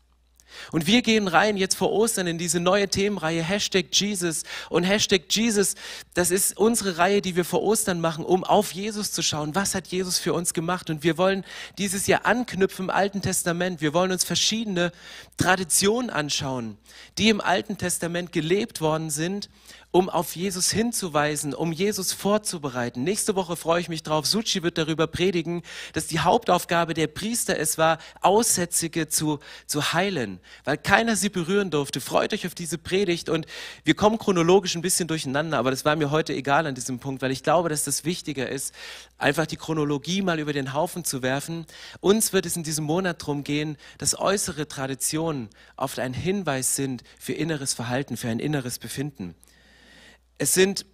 Und 0.72 0.88
wir 0.88 1.02
gehen 1.02 1.28
rein 1.28 1.56
jetzt 1.56 1.76
vor 1.76 1.92
Ostern 1.92 2.26
in 2.26 2.36
diese 2.36 2.58
neue 2.58 2.88
Themenreihe 2.88 3.40
Hashtag 3.40 3.86
Jesus. 3.92 4.42
Und 4.68 4.82
Hashtag 4.82 5.22
Jesus, 5.30 5.76
das 6.14 6.32
ist 6.32 6.56
unsere 6.56 6.98
Reihe, 6.98 7.22
die 7.22 7.36
wir 7.36 7.44
vor 7.44 7.62
Ostern 7.62 8.00
machen, 8.00 8.24
um 8.24 8.42
auf 8.42 8.72
Jesus 8.72 9.12
zu 9.12 9.22
schauen. 9.22 9.54
Was 9.54 9.76
hat 9.76 9.86
Jesus 9.86 10.18
für 10.18 10.32
uns 10.32 10.52
gemacht? 10.52 10.90
Und 10.90 11.04
wir 11.04 11.18
wollen 11.18 11.44
dieses 11.78 12.08
Jahr 12.08 12.26
anknüpfen 12.26 12.86
im 12.86 12.90
Alten 12.90 13.22
Testament. 13.22 13.80
Wir 13.80 13.94
wollen 13.94 14.10
uns 14.10 14.24
verschiedene 14.24 14.90
Traditionen 15.36 16.10
anschauen, 16.10 16.78
die 17.16 17.28
im 17.28 17.40
Alten 17.40 17.78
Testament 17.78 18.32
gelebt 18.32 18.80
worden 18.80 19.10
sind 19.10 19.48
um 19.92 20.08
auf 20.08 20.36
Jesus 20.36 20.70
hinzuweisen, 20.70 21.52
um 21.52 21.72
Jesus 21.72 22.12
vorzubereiten. 22.12 23.02
Nächste 23.02 23.34
Woche 23.34 23.56
freue 23.56 23.80
ich 23.80 23.88
mich 23.88 24.04
drauf. 24.04 24.24
Suchi 24.24 24.62
wird 24.62 24.78
darüber 24.78 25.08
predigen, 25.08 25.62
dass 25.94 26.06
die 26.06 26.20
Hauptaufgabe 26.20 26.94
der 26.94 27.08
Priester 27.08 27.58
es 27.58 27.76
war, 27.76 27.98
Aussätzige 28.20 29.08
zu, 29.08 29.40
zu 29.66 29.92
heilen, 29.92 30.38
weil 30.64 30.78
keiner 30.78 31.16
sie 31.16 31.28
berühren 31.28 31.70
durfte. 31.70 32.00
Freut 32.00 32.32
euch 32.32 32.46
auf 32.46 32.54
diese 32.54 32.78
Predigt 32.78 33.28
und 33.28 33.46
wir 33.82 33.94
kommen 33.94 34.18
chronologisch 34.18 34.76
ein 34.76 34.82
bisschen 34.82 35.08
durcheinander, 35.08 35.58
aber 35.58 35.70
das 35.70 35.84
war 35.84 35.96
mir 35.96 36.12
heute 36.12 36.34
egal 36.34 36.66
an 36.66 36.76
diesem 36.76 37.00
Punkt, 37.00 37.20
weil 37.20 37.32
ich 37.32 37.42
glaube, 37.42 37.68
dass 37.68 37.82
das 37.82 38.04
wichtiger 38.04 38.48
ist, 38.48 38.72
einfach 39.18 39.46
die 39.46 39.56
Chronologie 39.56 40.22
mal 40.22 40.38
über 40.38 40.52
den 40.52 40.72
Haufen 40.72 41.04
zu 41.04 41.22
werfen. 41.22 41.66
Uns 42.00 42.32
wird 42.32 42.46
es 42.46 42.56
in 42.56 42.62
diesem 42.62 42.84
Monat 42.84 43.22
darum 43.22 43.42
gehen, 43.42 43.76
dass 43.98 44.18
äußere 44.18 44.68
Traditionen 44.68 45.48
oft 45.76 45.98
ein 45.98 46.14
Hinweis 46.14 46.76
sind 46.76 47.02
für 47.18 47.32
inneres 47.32 47.74
Verhalten, 47.74 48.16
für 48.16 48.28
ein 48.28 48.38
inneres 48.38 48.78
Befinden. 48.78 49.34
Es 50.40 50.54
sind 50.54 50.86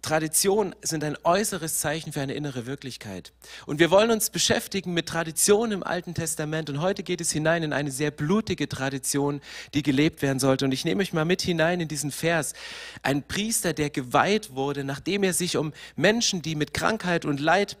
Traditionen 0.00 0.74
sind 0.80 1.04
ein 1.04 1.18
äußeres 1.24 1.78
Zeichen 1.78 2.10
für 2.12 2.22
eine 2.22 2.32
innere 2.32 2.64
Wirklichkeit. 2.64 3.34
Und 3.66 3.80
wir 3.80 3.90
wollen 3.90 4.10
uns 4.10 4.30
beschäftigen 4.30 4.94
mit 4.94 5.10
Traditionen 5.10 5.72
im 5.72 5.82
Alten 5.82 6.14
Testament. 6.14 6.70
Und 6.70 6.80
heute 6.80 7.02
geht 7.02 7.20
es 7.20 7.30
hinein 7.30 7.62
in 7.62 7.74
eine 7.74 7.90
sehr 7.90 8.10
blutige 8.10 8.68
Tradition, 8.68 9.42
die 9.74 9.82
gelebt 9.82 10.22
werden 10.22 10.38
sollte. 10.38 10.64
Und 10.64 10.72
ich 10.72 10.86
nehme 10.86 11.02
euch 11.02 11.12
mal 11.12 11.26
mit 11.26 11.42
hinein 11.42 11.80
in 11.80 11.88
diesen 11.88 12.10
Vers. 12.10 12.54
Ein 13.02 13.22
Priester, 13.22 13.74
der 13.74 13.90
geweiht 13.90 14.54
wurde, 14.54 14.84
nachdem 14.84 15.22
er 15.22 15.34
sich 15.34 15.58
um 15.58 15.74
Menschen, 15.94 16.40
die 16.40 16.54
mit 16.54 16.72
Krankheit 16.72 17.26
und 17.26 17.40
Leid 17.40 17.76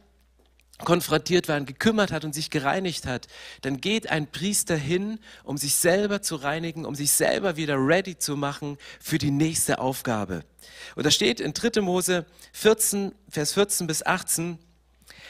konfrontiert 0.84 1.48
waren, 1.48 1.66
gekümmert 1.66 2.12
hat 2.12 2.24
und 2.24 2.34
sich 2.34 2.50
gereinigt 2.50 3.06
hat, 3.06 3.26
dann 3.62 3.80
geht 3.80 4.10
ein 4.10 4.30
Priester 4.30 4.76
hin, 4.76 5.18
um 5.44 5.56
sich 5.56 5.76
selber 5.76 6.22
zu 6.22 6.36
reinigen, 6.36 6.84
um 6.84 6.94
sich 6.94 7.12
selber 7.12 7.56
wieder 7.56 7.76
ready 7.76 8.18
zu 8.18 8.36
machen 8.36 8.78
für 9.00 9.18
die 9.18 9.30
nächste 9.30 9.78
Aufgabe. 9.78 10.44
Und 10.94 11.04
da 11.06 11.10
steht 11.10 11.40
in 11.40 11.54
3. 11.54 11.80
Mose 11.80 12.26
14, 12.52 13.12
Vers 13.28 13.54
14 13.54 13.86
bis 13.86 14.04
18, 14.04 14.58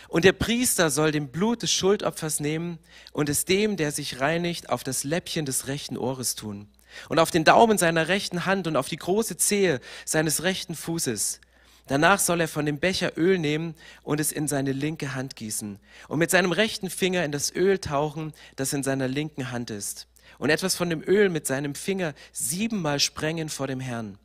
und 0.08 0.24
der 0.26 0.32
Priester 0.32 0.90
soll 0.90 1.10
dem 1.10 1.28
Blut 1.28 1.62
des 1.62 1.72
Schuldopfers 1.72 2.38
nehmen 2.38 2.78
und 3.12 3.30
es 3.30 3.46
dem, 3.46 3.78
der 3.78 3.92
sich 3.92 4.20
reinigt, 4.20 4.68
auf 4.68 4.84
das 4.84 5.04
Läppchen 5.04 5.46
des 5.46 5.68
rechten 5.68 5.96
Ohres 5.96 6.34
tun 6.34 6.68
und 7.08 7.18
auf 7.18 7.30
den 7.30 7.44
Daumen 7.44 7.78
seiner 7.78 8.08
rechten 8.08 8.44
Hand 8.44 8.66
und 8.66 8.76
auf 8.76 8.88
die 8.88 8.96
große 8.96 9.36
Zehe 9.36 9.80
seines 10.04 10.42
rechten 10.42 10.74
Fußes 10.74 11.40
Danach 11.88 12.20
soll 12.20 12.40
er 12.40 12.48
von 12.48 12.64
dem 12.64 12.78
Becher 12.78 13.18
Öl 13.18 13.38
nehmen 13.38 13.74
und 14.02 14.20
es 14.20 14.32
in 14.32 14.48
seine 14.48 14.72
linke 14.72 15.14
Hand 15.14 15.36
gießen 15.36 15.78
und 16.08 16.18
mit 16.18 16.30
seinem 16.30 16.52
rechten 16.52 16.90
Finger 16.90 17.24
in 17.24 17.32
das 17.32 17.54
Öl 17.54 17.78
tauchen, 17.78 18.32
das 18.56 18.72
in 18.72 18.82
seiner 18.82 19.08
linken 19.08 19.50
Hand 19.50 19.70
ist. 19.70 20.06
Und 20.38 20.50
etwas 20.50 20.76
von 20.76 20.90
dem 20.90 21.02
Öl 21.02 21.28
mit 21.28 21.46
seinem 21.46 21.74
Finger 21.74 22.14
siebenmal 22.32 23.00
sprengen 23.00 23.48
vor 23.48 23.66
dem 23.66 23.80
Herrn. 23.80 24.18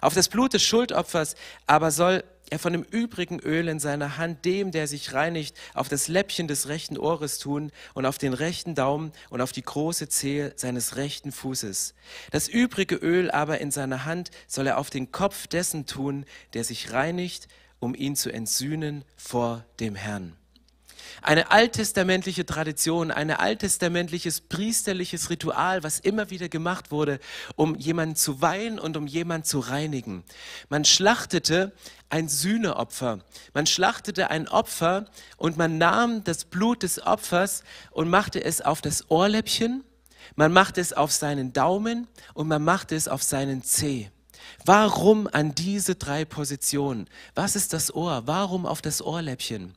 Auf 0.00 0.14
das 0.14 0.28
Blut 0.28 0.54
des 0.54 0.62
Schuldopfers 0.62 1.34
aber 1.66 1.90
soll 1.90 2.24
er 2.52 2.58
von 2.58 2.74
dem 2.74 2.82
übrigen 2.82 3.40
Öl 3.40 3.66
in 3.66 3.78
seiner 3.78 4.18
Hand 4.18 4.44
dem, 4.44 4.72
der 4.72 4.86
sich 4.86 5.14
reinigt, 5.14 5.56
auf 5.72 5.88
das 5.88 6.06
Läppchen 6.08 6.48
des 6.48 6.68
rechten 6.68 6.98
Ohres 6.98 7.38
tun 7.38 7.72
und 7.94 8.04
auf 8.04 8.18
den 8.18 8.34
rechten 8.34 8.74
Daumen 8.74 9.12
und 9.30 9.40
auf 9.40 9.52
die 9.52 9.62
große 9.62 10.10
Zehe 10.10 10.52
seines 10.56 10.96
rechten 10.96 11.32
Fußes. 11.32 11.94
Das 12.30 12.48
übrige 12.48 12.96
Öl 12.96 13.30
aber 13.30 13.62
in 13.62 13.70
seiner 13.70 14.04
Hand 14.04 14.30
soll 14.46 14.66
er 14.66 14.76
auf 14.76 14.90
den 14.90 15.10
Kopf 15.10 15.46
dessen 15.46 15.86
tun, 15.86 16.26
der 16.52 16.64
sich 16.64 16.92
reinigt, 16.92 17.48
um 17.78 17.94
ihn 17.94 18.16
zu 18.16 18.30
entsühnen 18.30 19.06
vor 19.16 19.64
dem 19.80 19.94
Herrn. 19.94 20.36
Eine 21.20 21.50
alttestamentliche 21.50 22.46
Tradition, 22.46 23.10
ein 23.10 23.30
alttestamentliches 23.30 24.40
priesterliches 24.40 25.30
Ritual, 25.30 25.82
was 25.82 25.98
immer 26.00 26.30
wieder 26.30 26.48
gemacht 26.48 26.90
wurde, 26.90 27.18
um 27.56 27.74
jemanden 27.76 28.16
zu 28.16 28.40
weihen 28.40 28.78
und 28.78 28.96
um 28.96 29.06
jemanden 29.06 29.44
zu 29.44 29.60
reinigen. 29.60 30.24
Man 30.68 30.84
schlachtete 30.84 31.72
ein 32.08 32.28
Sühneopfer. 32.28 33.20
Man 33.54 33.66
schlachtete 33.66 34.30
ein 34.30 34.48
Opfer 34.48 35.06
und 35.36 35.56
man 35.56 35.78
nahm 35.78 36.24
das 36.24 36.44
Blut 36.44 36.82
des 36.82 37.04
Opfers 37.04 37.64
und 37.90 38.08
machte 38.08 38.42
es 38.42 38.60
auf 38.60 38.80
das 38.80 39.10
Ohrläppchen, 39.10 39.84
man 40.36 40.52
machte 40.52 40.80
es 40.80 40.92
auf 40.92 41.12
seinen 41.12 41.52
Daumen 41.52 42.06
und 42.34 42.48
man 42.48 42.62
machte 42.62 42.94
es 42.94 43.08
auf 43.08 43.22
seinen 43.22 43.62
Zeh. 43.62 44.10
Warum 44.64 45.28
an 45.30 45.54
diese 45.54 45.94
drei 45.94 46.24
Positionen? 46.24 47.08
Was 47.34 47.56
ist 47.56 47.72
das 47.72 47.94
Ohr? 47.94 48.22
Warum 48.26 48.66
auf 48.66 48.82
das 48.82 49.02
Ohrläppchen? 49.02 49.74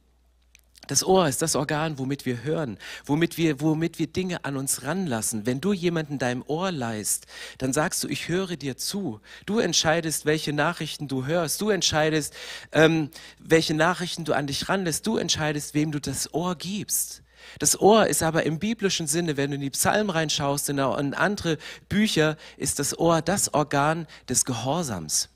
Das 0.87 1.03
Ohr 1.03 1.27
ist 1.27 1.41
das 1.41 1.55
Organ, 1.55 1.97
womit 1.97 2.25
wir 2.25 2.43
hören, 2.43 2.77
womit 3.05 3.37
wir, 3.37 3.59
womit 3.61 3.97
wir 3.97 4.07
Dinge 4.07 4.45
an 4.45 4.55
uns 4.55 4.83
ranlassen. 4.83 5.45
Wenn 5.45 5.61
du 5.61 5.73
jemanden 5.73 6.19
deinem 6.19 6.43
Ohr 6.47 6.71
leist, 6.71 7.25
dann 7.57 7.73
sagst 7.73 8.03
du, 8.03 8.07
ich 8.07 8.27
höre 8.27 8.55
dir 8.55 8.77
zu. 8.77 9.19
Du 9.45 9.59
entscheidest, 9.59 10.25
welche 10.25 10.53
Nachrichten 10.53 11.07
du 11.07 11.25
hörst. 11.25 11.59
Du 11.61 11.69
entscheidest, 11.69 12.33
ähm, 12.71 13.09
welche 13.39 13.73
Nachrichten 13.73 14.25
du 14.25 14.33
an 14.33 14.47
dich 14.47 14.69
ranlässt. 14.69 15.07
Du 15.07 15.17
entscheidest, 15.17 15.73
wem 15.73 15.91
du 15.91 15.99
das 15.99 16.33
Ohr 16.33 16.55
gibst. 16.55 17.23
Das 17.59 17.79
Ohr 17.79 18.07
ist 18.07 18.23
aber 18.23 18.43
im 18.43 18.59
biblischen 18.59 19.07
Sinne, 19.07 19.37
wenn 19.37 19.51
du 19.51 19.55
in 19.55 19.61
die 19.61 19.69
Psalmen 19.69 20.09
reinschaust, 20.09 20.69
in 20.69 20.79
andere 20.79 21.57
Bücher, 21.89 22.37
ist 22.57 22.79
das 22.79 22.97
Ohr 22.97 23.21
das 23.21 23.53
Organ 23.53 24.07
des 24.29 24.45
Gehorsams. 24.45 25.29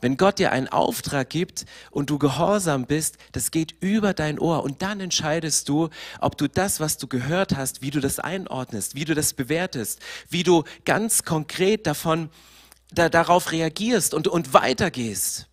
Wenn 0.00 0.16
Gott 0.16 0.38
dir 0.38 0.52
einen 0.52 0.68
Auftrag 0.68 1.28
gibt 1.28 1.66
und 1.90 2.10
du 2.10 2.18
gehorsam 2.18 2.86
bist, 2.86 3.18
das 3.32 3.50
geht 3.50 3.74
über 3.80 4.14
dein 4.14 4.38
Ohr 4.38 4.62
und 4.62 4.82
dann 4.82 5.00
entscheidest 5.00 5.68
du, 5.68 5.90
ob 6.20 6.38
du 6.38 6.48
das, 6.48 6.80
was 6.80 6.96
du 6.96 7.06
gehört 7.06 7.56
hast, 7.56 7.82
wie 7.82 7.90
du 7.90 8.00
das 8.00 8.18
einordnest, 8.18 8.94
wie 8.94 9.04
du 9.04 9.14
das 9.14 9.34
bewertest, 9.34 10.00
wie 10.28 10.42
du 10.42 10.64
ganz 10.84 11.24
konkret 11.24 11.86
davon 11.86 12.30
da, 12.92 13.08
darauf 13.08 13.52
reagierst 13.52 14.14
und, 14.14 14.26
und 14.26 14.54
weitergehst. 14.54 15.46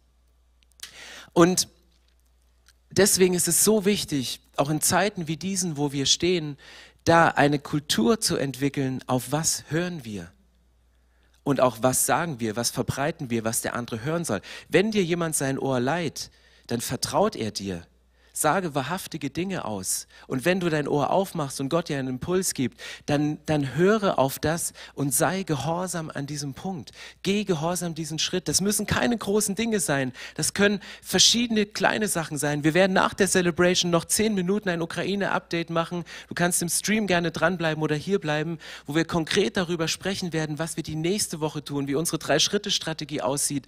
Und 1.33 1.67
deswegen 2.89 3.33
ist 3.33 3.47
es 3.47 3.63
so 3.63 3.85
wichtig, 3.85 4.39
auch 4.55 4.69
in 4.69 4.81
Zeiten 4.81 5.27
wie 5.27 5.37
diesen, 5.37 5.77
wo 5.77 5.91
wir 5.91 6.05
stehen, 6.05 6.57
da 7.03 7.27
eine 7.27 7.59
Kultur 7.59 8.19
zu 8.19 8.37
entwickeln, 8.37 9.03
auf 9.07 9.31
was 9.31 9.65
hören 9.69 10.03
wir 10.03 10.31
und 11.47 11.61
auch 11.61 11.77
was 11.79 12.05
sagen 12.05 12.41
wir, 12.41 12.57
was 12.57 12.71
verbreiten 12.71 13.29
wir, 13.29 13.45
was 13.45 13.61
der 13.61 13.73
andere 13.73 14.03
hören 14.03 14.25
soll. 14.25 14.41
Wenn 14.67 14.91
dir 14.91 15.03
jemand 15.03 15.33
sein 15.33 15.57
Ohr 15.57 15.79
leiht, 15.79 16.29
dann 16.67 16.81
vertraut 16.81 17.37
er 17.37 17.51
dir 17.51 17.87
sage 18.41 18.75
wahrhaftige 18.75 19.29
Dinge 19.29 19.65
aus. 19.65 20.07
Und 20.27 20.45
wenn 20.45 20.59
du 20.59 20.69
dein 20.69 20.87
Ohr 20.87 21.09
aufmachst 21.09 21.59
und 21.59 21.69
Gott 21.69 21.89
dir 21.89 21.97
einen 21.97 22.07
Impuls 22.07 22.53
gibt, 22.53 22.79
dann, 23.05 23.39
dann 23.45 23.75
höre 23.75 24.19
auf 24.19 24.39
das 24.39 24.73
und 24.93 25.13
sei 25.13 25.43
gehorsam 25.43 26.11
an 26.13 26.27
diesem 26.27 26.53
Punkt. 26.53 26.91
Geh 27.23 27.43
gehorsam 27.43 27.95
diesen 27.95 28.19
Schritt. 28.19 28.47
Das 28.47 28.61
müssen 28.61 28.85
keine 28.85 29.17
großen 29.17 29.55
Dinge 29.55 29.79
sein. 29.79 30.13
Das 30.35 30.53
können 30.53 30.79
verschiedene 31.01 31.65
kleine 31.65 32.07
Sachen 32.07 32.37
sein. 32.37 32.63
Wir 32.63 32.73
werden 32.73 32.93
nach 32.93 33.13
der 33.13 33.27
Celebration 33.27 33.91
noch 33.91 34.05
zehn 34.05 34.33
Minuten 34.33 34.69
ein 34.69 34.81
Ukraine-Update 34.81 35.69
machen. 35.69 36.03
Du 36.27 36.35
kannst 36.35 36.61
im 36.61 36.69
Stream 36.69 37.07
gerne 37.07 37.31
dranbleiben 37.31 37.83
oder 37.83 37.95
hier 37.95 38.19
bleiben, 38.19 38.59
wo 38.85 38.95
wir 38.95 39.05
konkret 39.05 39.57
darüber 39.57 39.87
sprechen 39.87 40.31
werden, 40.33 40.59
was 40.59 40.75
wir 40.75 40.83
die 40.83 40.95
nächste 40.95 41.39
Woche 41.39 41.63
tun, 41.63 41.87
wie 41.87 41.95
unsere 41.95 42.19
Drei-Schritte-Strategie 42.19 43.21
aussieht. 43.21 43.65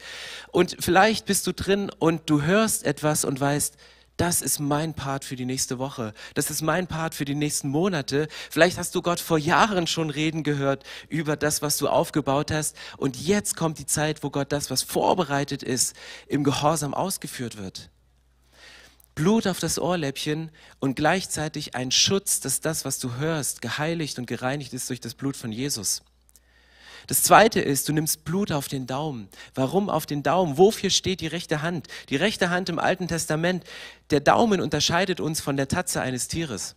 Und 0.52 0.78
vielleicht 0.80 1.26
bist 1.26 1.48
du 1.48 1.54
drin 1.54 1.92
und 1.98 2.30
du 2.30 2.44
hörst 2.44 2.86
etwas 2.86 3.26
und 3.26 3.40
weißt, 3.40 3.76
das 4.20 4.42
ist 4.42 4.60
mein 4.60 4.94
Part 4.94 5.24
für 5.24 5.38
die 5.38 5.46
nächste 5.46 5.80
Woche. 5.80 6.14
Das 6.34 6.50
ist 6.50 6.62
mein 6.62 6.88
Part 6.88 7.16
für 7.16 7.24
die 7.24 7.36
nächsten 7.36 7.70
Monate. 7.70 8.28
Vielleicht 8.50 8.78
hast 8.78 8.94
du 8.94 9.02
Gott 9.02 9.22
vor 9.22 9.38
Jahren 9.38 9.88
schon 9.88 10.10
reden 10.10 10.44
gehört 10.44 10.84
über 11.08 11.38
das, 11.38 11.62
was 11.62 11.78
du 11.78 11.88
aufgebaut 11.88 12.52
hast. 12.52 12.76
Und 12.98 13.16
jetzt 13.16 13.56
kommt 13.56 13.80
die 13.80 13.86
Zeit, 13.86 14.22
wo 14.22 14.30
Gott 14.30 14.52
das, 14.52 14.70
was 14.70 14.84
vorbereitet 14.84 15.64
ist, 15.64 15.96
im 16.28 16.44
Gehorsam 16.44 16.94
ausgeführt 16.94 17.58
wird. 17.58 17.90
Blut 19.16 19.48
auf 19.48 19.60
das 19.60 19.80
Ohrläppchen 19.80 20.52
und 20.82 20.96
gleichzeitig 20.96 21.76
ein 21.76 21.92
Schutz, 21.92 22.42
dass 22.42 22.60
das, 22.60 22.84
was 22.84 23.00
du 23.00 23.16
hörst, 23.16 23.62
geheiligt 23.62 24.20
und 24.20 24.26
gereinigt 24.26 24.74
ist 24.74 24.90
durch 24.90 25.00
das 25.00 25.14
Blut 25.14 25.38
von 25.38 25.54
Jesus. 25.54 26.04
Das 27.08 27.24
zweite 27.24 27.60
ist, 27.60 27.88
du 27.90 27.94
nimmst 27.94 28.26
Blut 28.26 28.52
auf 28.52 28.68
den 28.68 28.88
Daumen. 28.88 29.30
Warum 29.56 29.90
auf 29.90 30.06
den 30.06 30.24
Daumen? 30.24 30.58
Wofür 30.58 30.90
steht 30.90 31.22
die 31.22 31.28
rechte 31.28 31.62
Hand? 31.62 31.88
Die 32.10 32.16
rechte 32.16 32.50
Hand 32.50 32.70
im 32.70 32.80
Alten 32.80 33.08
Testament, 33.08 33.64
der 34.10 34.20
Daumen 34.20 34.62
unterscheidet 34.62 35.20
uns 35.20 35.42
von 35.42 35.58
der 35.58 35.68
Tatze 35.68 36.02
eines 36.02 36.28
Tieres. 36.28 36.76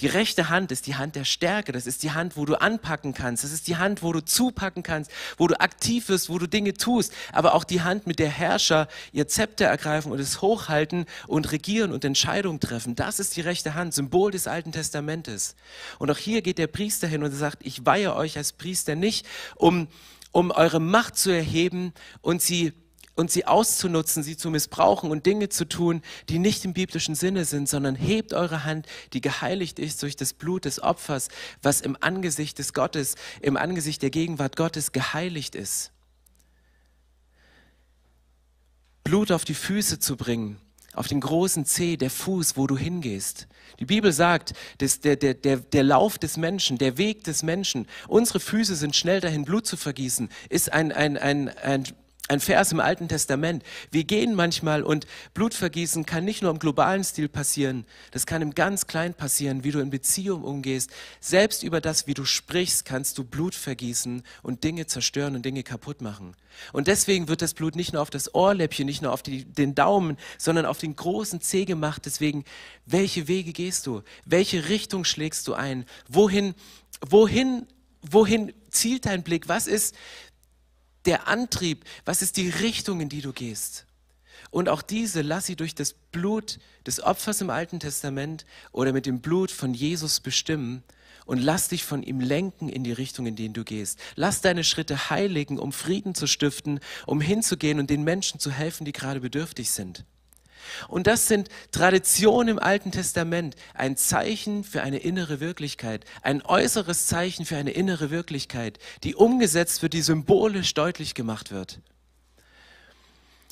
Die 0.00 0.06
rechte 0.06 0.48
Hand 0.48 0.72
ist 0.72 0.86
die 0.86 0.96
Hand 0.96 1.16
der 1.16 1.24
Stärke, 1.24 1.72
das 1.72 1.86
ist 1.86 2.02
die 2.02 2.12
Hand, 2.12 2.36
wo 2.36 2.44
du 2.44 2.60
anpacken 2.60 3.14
kannst, 3.14 3.44
das 3.44 3.52
ist 3.52 3.68
die 3.68 3.76
Hand, 3.76 4.02
wo 4.02 4.12
du 4.12 4.24
zupacken 4.24 4.82
kannst, 4.82 5.10
wo 5.36 5.46
du 5.46 5.58
aktiv 5.60 6.08
wirst, 6.08 6.28
wo 6.28 6.38
du 6.38 6.46
Dinge 6.46 6.74
tust, 6.74 7.12
aber 7.32 7.54
auch 7.54 7.64
die 7.64 7.82
Hand, 7.82 8.06
mit 8.06 8.18
der 8.18 8.28
Herrscher 8.28 8.88
ihr 9.12 9.28
Zepter 9.28 9.66
ergreifen 9.66 10.12
und 10.12 10.18
es 10.18 10.42
hochhalten 10.42 11.06
und 11.26 11.52
regieren 11.52 11.92
und 11.92 12.04
Entscheidungen 12.04 12.60
treffen. 12.60 12.94
Das 12.94 13.18
ist 13.18 13.36
die 13.36 13.40
rechte 13.40 13.74
Hand, 13.74 13.94
Symbol 13.94 14.30
des 14.30 14.46
Alten 14.46 14.72
Testamentes. 14.72 15.56
Und 15.98 16.10
auch 16.10 16.18
hier 16.18 16.42
geht 16.42 16.58
der 16.58 16.66
Priester 16.66 17.06
hin 17.06 17.22
und 17.22 17.32
sagt, 17.32 17.58
ich 17.64 17.84
weihe 17.84 18.14
euch 18.14 18.36
als 18.36 18.52
Priester 18.52 18.94
nicht, 18.94 19.26
um, 19.56 19.88
um 20.32 20.50
eure 20.50 20.80
Macht 20.80 21.16
zu 21.16 21.30
erheben 21.30 21.92
und 22.20 22.42
sie 22.42 22.72
und 23.18 23.32
sie 23.32 23.46
auszunutzen, 23.46 24.22
sie 24.22 24.36
zu 24.36 24.48
missbrauchen 24.48 25.10
und 25.10 25.26
Dinge 25.26 25.48
zu 25.48 25.68
tun, 25.68 26.02
die 26.28 26.38
nicht 26.38 26.64
im 26.64 26.72
biblischen 26.72 27.16
Sinne 27.16 27.44
sind, 27.44 27.68
sondern 27.68 27.96
hebt 27.96 28.32
eure 28.32 28.62
Hand, 28.62 28.86
die 29.12 29.20
geheiligt 29.20 29.80
ist 29.80 30.04
durch 30.04 30.14
das 30.14 30.32
Blut 30.32 30.66
des 30.66 30.80
Opfers, 30.80 31.26
was 31.60 31.80
im 31.80 31.96
Angesicht 32.00 32.60
des 32.60 32.74
Gottes, 32.74 33.16
im 33.40 33.56
Angesicht 33.56 34.02
der 34.02 34.10
Gegenwart 34.10 34.54
Gottes 34.54 34.92
geheiligt 34.92 35.56
ist. 35.56 35.90
Blut 39.02 39.32
auf 39.32 39.44
die 39.44 39.54
Füße 39.54 39.98
zu 39.98 40.16
bringen, 40.16 40.60
auf 40.92 41.08
den 41.08 41.20
großen 41.20 41.64
Zeh, 41.64 41.96
der 41.96 42.10
Fuß, 42.10 42.56
wo 42.56 42.68
du 42.68 42.78
hingehst. 42.78 43.48
Die 43.80 43.86
Bibel 43.86 44.12
sagt, 44.12 44.52
dass 44.78 45.00
der, 45.00 45.16
der, 45.16 45.34
der, 45.34 45.56
der 45.56 45.82
Lauf 45.82 46.18
des 46.18 46.36
Menschen, 46.36 46.78
der 46.78 46.98
Weg 46.98 47.24
des 47.24 47.42
Menschen, 47.42 47.88
unsere 48.06 48.38
Füße 48.38 48.76
sind 48.76 48.94
schnell 48.94 49.20
dahin, 49.20 49.44
Blut 49.44 49.66
zu 49.66 49.76
vergießen, 49.76 50.28
ist 50.50 50.72
ein, 50.72 50.92
ein, 50.92 51.16
ein, 51.18 51.48
ein 51.48 51.82
ein 52.28 52.40
Vers 52.40 52.72
im 52.72 52.80
Alten 52.80 53.08
Testament. 53.08 53.62
Wir 53.90 54.04
gehen 54.04 54.34
manchmal 54.34 54.82
und 54.82 55.06
Blutvergießen 55.34 56.06
kann 56.06 56.24
nicht 56.24 56.42
nur 56.42 56.50
im 56.50 56.58
globalen 56.58 57.02
Stil 57.02 57.28
passieren, 57.28 57.84
das 58.10 58.26
kann 58.26 58.42
im 58.42 58.54
ganz 58.54 58.86
klein 58.86 59.14
passieren, 59.14 59.64
wie 59.64 59.70
du 59.70 59.80
in 59.80 59.90
Beziehung 59.90 60.44
umgehst. 60.44 60.90
Selbst 61.20 61.62
über 61.62 61.80
das, 61.80 62.06
wie 62.06 62.14
du 62.14 62.24
sprichst, 62.24 62.84
kannst 62.84 63.18
du 63.18 63.24
Blut 63.24 63.54
vergießen 63.54 64.22
und 64.42 64.64
Dinge 64.64 64.86
zerstören 64.86 65.34
und 65.34 65.44
Dinge 65.44 65.62
kaputt 65.62 66.02
machen. 66.02 66.34
Und 66.72 66.88
deswegen 66.88 67.28
wird 67.28 67.40
das 67.40 67.54
Blut 67.54 67.76
nicht 67.76 67.92
nur 67.92 68.02
auf 68.02 68.10
das 68.10 68.34
Ohrläppchen, 68.34 68.86
nicht 68.86 69.02
nur 69.02 69.12
auf 69.12 69.22
die, 69.22 69.44
den 69.44 69.74
Daumen, 69.74 70.16
sondern 70.38 70.66
auf 70.66 70.78
den 70.78 70.96
großen 70.96 71.40
Zeh 71.40 71.64
gemacht. 71.64 72.02
Deswegen, 72.04 72.44
welche 72.84 73.28
Wege 73.28 73.52
gehst 73.52 73.86
du? 73.86 74.02
Welche 74.24 74.68
Richtung 74.68 75.04
schlägst 75.04 75.46
du 75.48 75.54
ein? 75.54 75.84
Wohin, 76.08 76.54
wohin, 77.08 77.66
wohin 78.02 78.52
zielt 78.70 79.06
dein 79.06 79.22
Blick? 79.22 79.48
Was 79.48 79.66
ist, 79.66 79.94
der 81.04 81.28
Antrieb, 81.28 81.84
was 82.04 82.22
ist 82.22 82.36
die 82.36 82.50
Richtung, 82.50 83.00
in 83.00 83.08
die 83.08 83.22
du 83.22 83.32
gehst. 83.32 83.86
Und 84.50 84.68
auch 84.68 84.82
diese 84.82 85.22
lass 85.22 85.46
sie 85.46 85.56
durch 85.56 85.74
das 85.74 85.92
Blut 85.92 86.58
des 86.86 87.02
Opfers 87.02 87.40
im 87.40 87.50
Alten 87.50 87.80
Testament 87.80 88.46
oder 88.72 88.92
mit 88.92 89.06
dem 89.06 89.20
Blut 89.20 89.50
von 89.50 89.74
Jesus 89.74 90.20
bestimmen 90.20 90.82
und 91.26 91.38
lass 91.38 91.68
dich 91.68 91.84
von 91.84 92.02
ihm 92.02 92.20
lenken 92.20 92.68
in 92.70 92.84
die 92.84 92.92
Richtung, 92.92 93.26
in 93.26 93.36
die 93.36 93.52
du 93.52 93.64
gehst. 93.64 93.98
Lass 94.16 94.40
deine 94.40 94.64
Schritte 94.64 95.10
heiligen, 95.10 95.58
um 95.58 95.72
Frieden 95.72 96.14
zu 96.14 96.26
stiften, 96.26 96.80
um 97.06 97.20
hinzugehen 97.20 97.78
und 97.78 97.90
den 97.90 98.02
Menschen 98.02 98.40
zu 98.40 98.50
helfen, 98.50 98.86
die 98.86 98.92
gerade 98.92 99.20
bedürftig 99.20 99.70
sind. 99.70 100.04
Und 100.88 101.06
das 101.06 101.28
sind 101.28 101.48
Traditionen 101.72 102.48
im 102.48 102.58
Alten 102.58 102.92
Testament, 102.92 103.56
ein 103.74 103.96
Zeichen 103.96 104.64
für 104.64 104.82
eine 104.82 104.98
innere 104.98 105.40
Wirklichkeit, 105.40 106.04
ein 106.22 106.42
äußeres 106.42 107.06
Zeichen 107.06 107.44
für 107.44 107.56
eine 107.56 107.70
innere 107.70 108.10
Wirklichkeit, 108.10 108.78
die 109.04 109.14
umgesetzt 109.14 109.82
wird, 109.82 109.92
die 109.92 110.02
symbolisch 110.02 110.74
deutlich 110.74 111.14
gemacht 111.14 111.50
wird. 111.50 111.80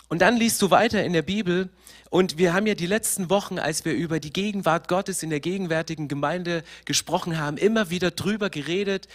Und 0.09 0.23
dann 0.23 0.37
liest 0.37 0.63
du 0.63 0.71
weiter 0.71 1.05
in 1.05 1.13
der 1.13 1.23
Bibel 1.23 1.69
und 2.11 2.39
wir 2.39 2.55
haben 2.55 2.67
ja 2.67 2.75
die 2.75 2.87
letzten 2.87 3.29
Wochen, 3.29 3.59
als 3.59 3.85
wir 3.85 3.93
über 3.93 4.21
die 4.21 4.33
Gegenwart 4.33 4.87
Gottes 4.87 5.23
in 5.23 5.31
der 5.31 5.41
gegenwärtigen 5.41 6.07
Gemeinde 6.07 6.63
gesprochen 6.85 7.39
haben, 7.39 7.57
immer 7.57 7.91
wieder 7.91 8.13
drüber 8.13 8.49
geredet, 8.49 9.09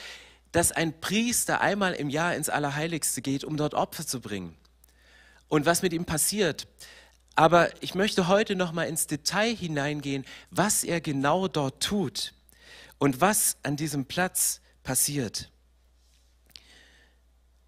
dass 0.51 0.73
ein 0.73 0.99
Priester 0.99 1.61
einmal 1.61 1.93
im 1.93 2.09
Jahr 2.09 2.35
ins 2.35 2.49
Allerheiligste 2.49 3.21
geht, 3.21 3.45
um 3.45 3.55
dort 3.55 3.73
Opfer 3.73 4.05
zu 4.05 4.19
bringen. 4.19 4.57
Und 5.47 5.65
was 5.65 5.81
mit 5.81 5.93
ihm 5.93 6.05
passiert, 6.05 6.67
aber 7.35 7.69
ich 7.81 7.95
möchte 7.95 8.27
heute 8.27 8.55
noch 8.55 8.71
mal 8.71 8.83
ins 8.83 9.07
Detail 9.07 9.55
hineingehen, 9.55 10.25
was 10.49 10.83
er 10.83 11.01
genau 11.01 11.47
dort 11.47 11.81
tut 11.81 12.33
und 12.97 13.21
was 13.21 13.57
an 13.63 13.77
diesem 13.77 14.05
Platz 14.05 14.61
passiert. 14.83 15.49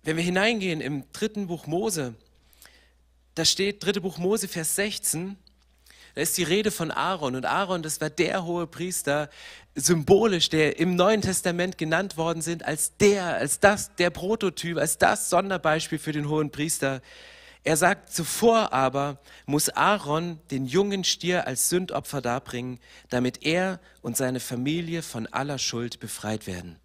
Wenn 0.03 0.17
wir 0.17 0.23
hineingehen 0.23 0.81
im 0.81 1.05
dritten 1.13 1.47
Buch 1.47 1.65
Mose, 1.65 2.13
da 3.35 3.45
steht 3.45 3.83
dritte 3.83 4.01
Buch 4.01 4.17
Mose 4.17 4.47
Vers 4.47 4.75
16, 4.75 5.37
da 6.15 6.21
ist 6.21 6.37
die 6.37 6.43
Rede 6.43 6.69
von 6.69 6.91
Aaron 6.91 7.35
und 7.35 7.45
Aaron, 7.45 7.81
das 7.81 7.99
war 7.99 8.09
der 8.09 8.45
hohe 8.45 8.67
Priester, 8.67 9.29
symbolisch, 9.75 10.49
der 10.49 10.77
im 10.77 10.95
Neuen 10.95 11.21
Testament 11.21 11.79
genannt 11.79 12.17
worden 12.17 12.43
sind 12.43 12.63
als 12.65 12.95
der, 12.97 13.37
als 13.37 13.59
das, 13.59 13.95
der 13.95 14.11
Prototyp, 14.11 14.77
als 14.77 14.99
das 14.99 15.31
Sonderbeispiel 15.31 15.97
für 15.97 16.11
den 16.11 16.29
hohen 16.29 16.51
Priester. 16.51 17.01
Er 17.63 17.77
sagt, 17.77 18.11
zuvor 18.11 18.73
aber 18.73 19.19
muss 19.45 19.69
Aaron 19.69 20.39
den 20.51 20.65
jungen 20.65 21.05
Stier 21.05 21.47
als 21.47 21.69
Sündopfer 21.69 22.21
darbringen, 22.21 22.79
damit 23.09 23.43
er 23.43 23.79
und 24.01 24.17
seine 24.17 24.41
Familie 24.41 25.01
von 25.01 25.27
aller 25.27 25.57
Schuld 25.57 25.99
befreit 25.99 26.45
werden. 26.45 26.77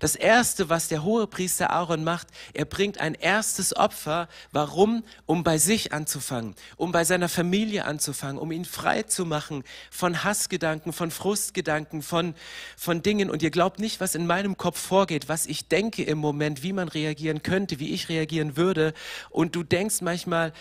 Das 0.00 0.16
erste, 0.16 0.68
was 0.68 0.88
der 0.88 1.02
hohe 1.02 1.26
Priester 1.26 1.70
Aaron 1.70 2.04
macht, 2.04 2.28
er 2.54 2.64
bringt 2.64 2.98
ein 2.98 3.14
erstes 3.14 3.74
Opfer. 3.76 4.28
Warum? 4.50 5.04
Um 5.26 5.44
bei 5.44 5.58
sich 5.58 5.92
anzufangen, 5.92 6.54
um 6.76 6.92
bei 6.92 7.04
seiner 7.04 7.28
Familie 7.28 7.84
anzufangen, 7.84 8.38
um 8.38 8.52
ihn 8.52 8.64
frei 8.64 9.02
zu 9.02 9.24
machen 9.24 9.64
von 9.90 10.24
Hassgedanken, 10.24 10.92
von 10.92 11.10
Frustgedanken, 11.10 12.02
von, 12.02 12.34
von 12.76 13.02
Dingen. 13.02 13.30
Und 13.30 13.42
ihr 13.42 13.50
glaubt 13.50 13.78
nicht, 13.78 14.00
was 14.00 14.14
in 14.14 14.26
meinem 14.26 14.56
Kopf 14.56 14.78
vorgeht, 14.78 15.28
was 15.28 15.46
ich 15.46 15.68
denke 15.68 16.02
im 16.02 16.18
Moment, 16.18 16.62
wie 16.62 16.72
man 16.72 16.88
reagieren 16.88 17.42
könnte, 17.42 17.78
wie 17.78 17.92
ich 17.92 18.08
reagieren 18.08 18.56
würde. 18.56 18.94
Und 19.30 19.56
du 19.56 19.62
denkst 19.62 20.00
manchmal, 20.00 20.52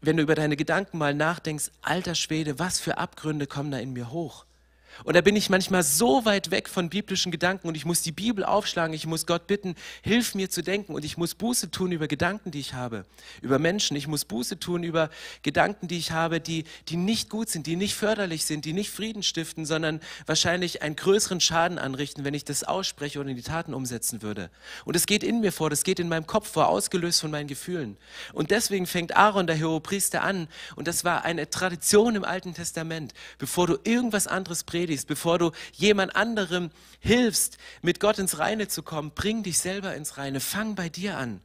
wenn 0.00 0.16
du 0.16 0.22
über 0.22 0.34
deine 0.34 0.56
Gedanken 0.56 0.98
mal 0.98 1.14
nachdenkst, 1.14 1.70
alter 1.82 2.14
Schwede, 2.14 2.58
was 2.58 2.80
für 2.80 2.98
Abgründe 2.98 3.46
kommen 3.46 3.70
da 3.70 3.78
in 3.78 3.92
mir 3.92 4.10
hoch? 4.10 4.44
Und 5.04 5.14
da 5.14 5.20
bin 5.20 5.36
ich 5.36 5.48
manchmal 5.48 5.82
so 5.82 6.24
weit 6.24 6.50
weg 6.50 6.68
von 6.68 6.90
biblischen 6.90 7.32
Gedanken 7.32 7.68
und 7.68 7.76
ich 7.76 7.84
muss 7.84 8.02
die 8.02 8.12
Bibel 8.12 8.44
aufschlagen, 8.44 8.94
ich 8.94 9.06
muss 9.06 9.26
Gott 9.26 9.46
bitten, 9.46 9.74
hilf 10.02 10.34
mir 10.34 10.50
zu 10.50 10.62
denken 10.62 10.94
und 10.94 11.04
ich 11.04 11.16
muss 11.16 11.34
Buße 11.34 11.70
tun 11.70 11.92
über 11.92 12.08
Gedanken, 12.08 12.50
die 12.50 12.60
ich 12.60 12.74
habe, 12.74 13.06
über 13.42 13.58
Menschen. 13.58 13.96
Ich 13.96 14.06
muss 14.06 14.24
Buße 14.24 14.58
tun 14.58 14.82
über 14.82 15.10
Gedanken, 15.42 15.88
die 15.88 15.98
ich 15.98 16.10
habe, 16.10 16.40
die, 16.40 16.64
die 16.88 16.96
nicht 16.96 17.30
gut 17.30 17.48
sind, 17.48 17.66
die 17.66 17.76
nicht 17.76 17.94
förderlich 17.94 18.44
sind, 18.44 18.64
die 18.64 18.72
nicht 18.72 18.90
Frieden 18.90 19.22
stiften, 19.22 19.64
sondern 19.64 20.00
wahrscheinlich 20.26 20.82
einen 20.82 20.96
größeren 20.96 21.40
Schaden 21.40 21.78
anrichten, 21.78 22.24
wenn 22.24 22.34
ich 22.34 22.44
das 22.44 22.64
ausspreche 22.64 23.20
oder 23.20 23.30
in 23.30 23.36
die 23.36 23.42
Taten 23.42 23.74
umsetzen 23.74 24.22
würde. 24.22 24.50
Und 24.84 24.96
es 24.96 25.06
geht 25.06 25.22
in 25.22 25.40
mir 25.40 25.52
vor, 25.52 25.70
das 25.70 25.82
geht 25.82 25.98
in 25.98 26.08
meinem 26.08 26.26
Kopf 26.26 26.50
vor, 26.50 26.68
ausgelöst 26.68 27.20
von 27.20 27.30
meinen 27.30 27.46
Gefühlen. 27.46 27.96
Und 28.32 28.50
deswegen 28.50 28.86
fängt 28.86 29.16
Aaron, 29.16 29.46
der 29.46 29.58
Hohepriester, 29.58 30.22
an 30.22 30.48
und 30.74 30.88
das 30.88 31.04
war 31.04 31.24
eine 31.24 31.48
Tradition 31.48 32.14
im 32.16 32.24
Alten 32.24 32.54
Testament, 32.54 33.14
bevor 33.38 33.66
du 33.66 33.78
irgendwas 33.84 34.26
anderes 34.26 34.64
predigst, 34.64 34.85
predigst, 34.86 35.08
bevor 35.08 35.38
du 35.38 35.50
jemand 35.72 36.14
anderem 36.14 36.70
hilfst, 37.00 37.58
mit 37.82 37.98
Gott 37.98 38.18
ins 38.18 38.38
Reine 38.38 38.68
zu 38.68 38.84
kommen, 38.84 39.10
bring 39.10 39.42
dich 39.42 39.58
selber 39.58 39.96
ins 39.96 40.16
Reine, 40.16 40.38
fang 40.38 40.76
bei 40.76 40.88
dir 40.88 41.18
an. 41.18 41.40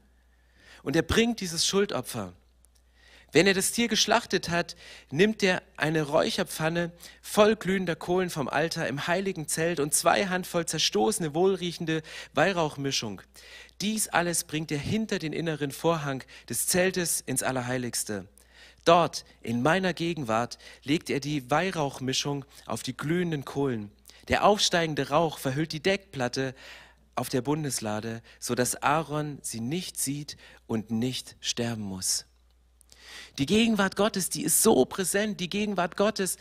Und 0.84 0.96
er 0.96 1.02
bringt 1.02 1.40
dieses 1.42 1.66
Schuldopfer. 1.66 2.34
Wenn 3.32 3.48
er 3.48 3.56
das 3.56 3.72
Tier 3.72 3.88
geschlachtet 3.88 4.50
hat, 4.50 4.76
nimmt 5.10 5.42
er 5.42 5.64
eine 5.76 6.04
Räucherpfanne 6.04 6.92
voll 7.22 7.56
glühender 7.56 7.96
Kohlen 7.96 8.30
vom 8.30 8.48
Altar 8.48 8.88
im 8.88 9.08
heiligen 9.08 9.48
Zelt 9.48 9.80
und 9.80 9.96
zwei 9.96 10.28
Handvoll 10.28 10.68
zerstoßene, 10.68 11.34
wohlriechende 11.34 12.04
Weihrauchmischung. 12.34 13.22
Dies 13.80 14.08
alles 14.10 14.44
bringt 14.44 14.72
er 14.72 14.78
hinter 14.78 15.18
den 15.18 15.34
inneren 15.34 15.72
Vorhang 15.72 16.24
des 16.48 16.68
Zeltes 16.68 17.22
ins 17.22 17.42
Allerheiligste. 17.42 18.28
Dort, 18.86 19.26
in 19.42 19.62
meiner 19.62 19.94
Gegenwart, 19.94 20.58
legt 20.84 21.10
er 21.10 21.20
die 21.20 21.50
Weihrauchmischung 21.52 22.46
auf 22.66 22.84
die 22.84 22.98
glühenden 22.98 23.46
Kohlen. 23.46 23.92
Der 24.28 24.46
aufsteigende 24.46 25.10
Rauch 25.10 25.38
verhüllt 25.38 25.72
die 25.72 25.84
Deckplatte 25.84 26.56
auf 27.16 27.30
der 27.30 27.42
Bundeslade, 27.42 28.22
so 28.40 28.56
dass 28.56 28.82
Aaron 28.82 29.40
sie 29.42 29.60
nicht 29.60 30.00
sieht 30.00 30.38
und 30.68 30.90
nicht 30.90 31.36
sterben 31.42 31.84
muss. 31.84 32.26
Die 33.38 33.46
Gegenwart 33.46 33.96
Gottes, 33.96 34.30
die 34.30 34.44
ist 34.44 34.62
so 34.62 34.86
präsent. 34.86 35.40
Die 35.40 35.50
Gegenwart 35.50 35.98
Gottes, 35.98 36.38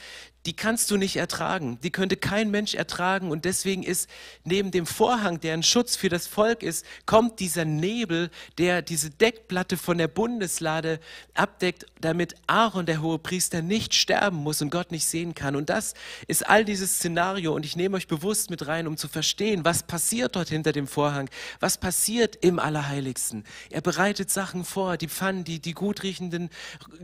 die 0.46 0.54
kannst 0.54 0.90
du 0.90 0.96
nicht 0.96 1.16
ertragen. 1.16 1.78
Die 1.82 1.90
könnte 1.90 2.16
kein 2.16 2.50
Mensch 2.50 2.74
ertragen. 2.74 3.30
Und 3.30 3.44
deswegen 3.44 3.82
ist 3.82 4.08
neben 4.42 4.70
dem 4.70 4.86
Vorhang, 4.86 5.38
der 5.40 5.52
ein 5.52 5.62
Schutz 5.62 5.96
für 5.96 6.08
das 6.08 6.26
Volk 6.26 6.62
ist, 6.62 6.86
kommt 7.04 7.40
dieser 7.40 7.66
Nebel, 7.66 8.30
der 8.56 8.80
diese 8.80 9.10
Deckplatte 9.10 9.76
von 9.76 9.98
der 9.98 10.08
Bundeslade 10.08 10.98
abdeckt, 11.34 11.84
damit 12.00 12.36
Aaron, 12.46 12.86
der 12.86 13.02
hohe 13.02 13.18
Priester, 13.18 13.60
nicht 13.60 13.94
sterben 13.94 14.38
muss 14.38 14.62
und 14.62 14.70
Gott 14.70 14.92
nicht 14.92 15.04
sehen 15.04 15.34
kann. 15.34 15.56
Und 15.56 15.68
das 15.68 15.92
ist 16.26 16.48
all 16.48 16.64
dieses 16.64 16.96
Szenario. 16.96 17.54
Und 17.54 17.66
ich 17.66 17.76
nehme 17.76 17.98
euch 17.98 18.08
bewusst 18.08 18.48
mit 18.48 18.66
rein, 18.66 18.86
um 18.86 18.96
zu 18.96 19.08
verstehen, 19.08 19.66
was 19.66 19.82
passiert 19.82 20.36
dort 20.36 20.48
hinter 20.48 20.72
dem 20.72 20.86
Vorhang. 20.86 21.28
Was 21.60 21.76
passiert 21.76 22.36
im 22.36 22.58
Allerheiligsten. 22.58 23.44
Er 23.68 23.82
bereitet 23.82 24.30
Sachen 24.30 24.64
vor, 24.64 24.96
die 24.96 25.08
Pfannen, 25.08 25.44
die, 25.44 25.60
die 25.60 25.74
gut 25.74 26.02
riechenden 26.02 26.48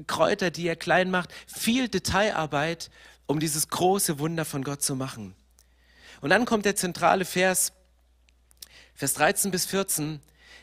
Kräuter, 0.07 0.51
die 0.51 0.67
er 0.67 0.77
klein 0.77 1.11
macht. 1.11 1.35
Viel 1.47 1.89
Detailarbeit 1.89 2.91
um 3.27 3.41
dieses 3.41 3.69
große 3.69 4.19
Wunder 4.19 4.45
von 4.45 4.65
Gott 4.65 4.83
zu 4.83 4.95
machen. 4.95 5.35
Und 6.21 6.31
dann 6.31 6.45
kommt 6.45 6.65
der 6.65 6.77
zentrale 6.77 7.25
Vers, 7.25 7.73
Vers 8.95 9.15
13 9.15 9.51
bis 9.51 9.67
14. 9.67 10.21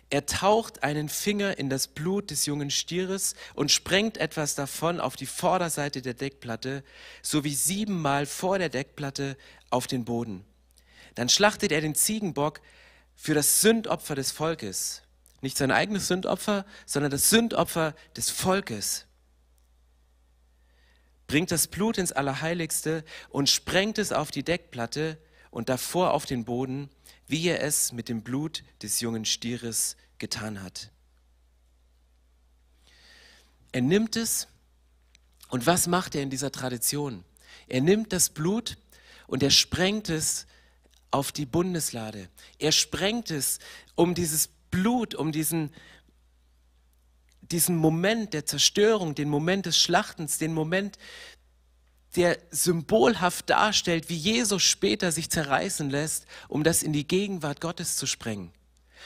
Er 0.09 0.25
taucht 0.25 0.83
einen 0.83 1.09
Finger 1.09 1.57
in 1.57 1.69
das 1.69 1.87
Blut 1.87 2.31
des 2.31 2.45
jungen 2.45 2.71
Stieres 2.71 3.35
und 3.53 3.71
sprengt 3.71 4.17
etwas 4.17 4.55
davon 4.55 4.99
auf 4.99 5.15
die 5.15 5.25
Vorderseite 5.25 6.01
der 6.01 6.13
Deckplatte, 6.13 6.83
sowie 7.21 7.53
siebenmal 7.53 8.25
vor 8.25 8.59
der 8.59 8.69
Deckplatte 8.69 9.37
auf 9.69 9.87
den 9.87 10.05
Boden. 10.05 10.45
Dann 11.15 11.29
schlachtet 11.29 11.71
er 11.71 11.81
den 11.81 11.95
Ziegenbock 11.95 12.61
für 13.15 13.33
das 13.33 13.61
Sündopfer 13.61 14.15
des 14.15 14.31
Volkes. 14.31 15.03
Nicht 15.41 15.57
sein 15.57 15.71
eigenes 15.71 16.07
Sündopfer, 16.07 16.65
sondern 16.85 17.11
das 17.11 17.29
Sündopfer 17.29 17.95
des 18.15 18.29
Volkes 18.29 19.05
bringt 21.27 21.51
das 21.51 21.67
Blut 21.67 21.97
ins 21.97 22.11
Allerheiligste 22.11 23.03
und 23.29 23.49
sprengt 23.49 23.97
es 23.97 24.11
auf 24.11 24.31
die 24.31 24.43
Deckplatte 24.43 25.17
und 25.51 25.69
davor 25.69 26.13
auf 26.13 26.25
den 26.25 26.45
Boden, 26.45 26.89
wie 27.27 27.47
er 27.47 27.61
es 27.61 27.91
mit 27.91 28.09
dem 28.09 28.21
Blut 28.23 28.63
des 28.81 28.99
jungen 28.99 29.25
Stieres 29.25 29.95
getan 30.17 30.61
hat. 30.61 30.91
Er 33.71 33.81
nimmt 33.81 34.15
es 34.15 34.47
und 35.49 35.65
was 35.65 35.87
macht 35.87 36.15
er 36.15 36.21
in 36.21 36.29
dieser 36.29 36.51
Tradition? 36.51 37.23
Er 37.67 37.81
nimmt 37.81 38.13
das 38.13 38.29
Blut 38.29 38.77
und 39.27 39.43
er 39.43 39.51
sprengt 39.51 40.09
es 40.09 40.47
auf 41.11 41.31
die 41.31 41.45
Bundeslade. 41.45 42.29
Er 42.57 42.71
sprengt 42.71 43.31
es 43.31 43.59
um 43.95 44.15
dieses 44.15 44.49
Blut, 44.71 45.13
um 45.15 45.31
diesen 45.31 45.71
diesen 47.53 47.77
Moment 47.77 48.33
der 48.33 48.45
Zerstörung, 48.45 49.15
den 49.15 49.29
Moment 49.29 49.65
des 49.65 49.77
Schlachtens, 49.77 50.37
den 50.37 50.53
Moment, 50.53 50.97
der 52.15 52.37
symbolhaft 52.51 53.49
darstellt, 53.49 54.09
wie 54.09 54.15
Jesus 54.15 54.61
später 54.61 55.11
sich 55.11 55.29
zerreißen 55.29 55.89
lässt, 55.89 56.25
um 56.47 56.63
das 56.63 56.83
in 56.83 56.93
die 56.93 57.07
Gegenwart 57.07 57.61
Gottes 57.61 57.95
zu 57.95 58.05
sprengen. 58.05 58.51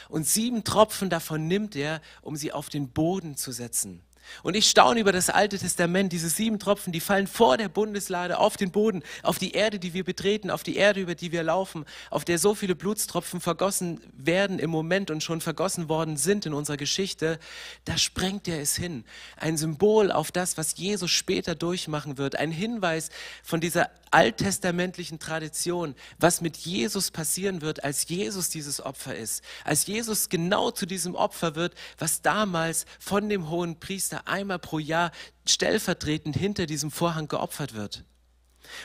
Und 0.09 0.27
sieben 0.27 0.63
Tropfen 0.63 1.09
davon 1.09 1.47
nimmt 1.47 1.75
er, 1.75 2.01
um 2.21 2.35
sie 2.35 2.51
auf 2.51 2.69
den 2.69 2.89
Boden 2.89 3.35
zu 3.35 3.51
setzen. 3.51 4.01
Und 4.43 4.55
ich 4.55 4.69
staune 4.69 4.99
über 4.99 5.11
das 5.11 5.29
Alte 5.29 5.57
Testament. 5.57 6.11
Diese 6.13 6.29
sieben 6.29 6.59
Tropfen, 6.59 6.93
die 6.93 6.99
fallen 6.99 7.27
vor 7.27 7.57
der 7.57 7.69
Bundeslade 7.69 8.37
auf 8.37 8.57
den 8.57 8.71
Boden, 8.71 9.03
auf 9.23 9.39
die 9.39 9.51
Erde, 9.51 9.79
die 9.79 9.93
wir 9.93 10.03
betreten, 10.03 10.49
auf 10.49 10.63
die 10.63 10.75
Erde, 10.75 10.99
über 10.99 11.15
die 11.15 11.31
wir 11.31 11.43
laufen, 11.43 11.85
auf 12.09 12.25
der 12.25 12.37
so 12.37 12.55
viele 12.55 12.75
Blutstropfen 12.75 13.41
vergossen 13.41 14.01
werden 14.17 14.59
im 14.59 14.69
Moment 14.69 15.11
und 15.11 15.23
schon 15.23 15.41
vergossen 15.41 15.89
worden 15.89 16.17
sind 16.17 16.45
in 16.45 16.53
unserer 16.53 16.77
Geschichte. 16.77 17.39
Da 17.85 17.97
sprengt 17.97 18.47
er 18.47 18.61
es 18.61 18.75
hin. 18.75 19.03
Ein 19.35 19.57
Symbol 19.57 20.11
auf 20.11 20.31
das, 20.31 20.57
was 20.57 20.77
Jesus 20.77 21.11
später 21.11 21.55
durchmachen 21.55 22.17
wird. 22.17 22.35
Ein 22.35 22.51
Hinweis 22.51 23.09
von 23.43 23.61
dieser 23.61 23.89
alttestamentlichen 24.11 25.19
Tradition, 25.19 25.95
was 26.19 26.41
mit 26.41 26.57
Jesus 26.57 27.11
passieren 27.11 27.61
wird, 27.61 27.83
als 27.83 28.07
Jesus 28.07 28.49
dieses 28.49 28.81
Opfer 28.81 29.15
ist. 29.15 29.43
Als 29.63 29.85
Jesus 29.85 30.29
genau 30.29 30.71
zu 30.71 30.85
diesem 30.85 31.15
Opfer 31.15 31.55
wird, 31.55 31.75
was 31.97 32.21
damals 32.21 32.85
von 32.99 33.29
dem 33.29 33.49
hohen 33.49 33.79
Priester 33.79 34.27
einmal 34.27 34.59
pro 34.59 34.79
Jahr 34.79 35.11
stellvertretend 35.47 36.35
hinter 36.35 36.65
diesem 36.65 36.91
Vorhang 36.91 37.27
geopfert 37.27 37.73
wird. 37.73 38.03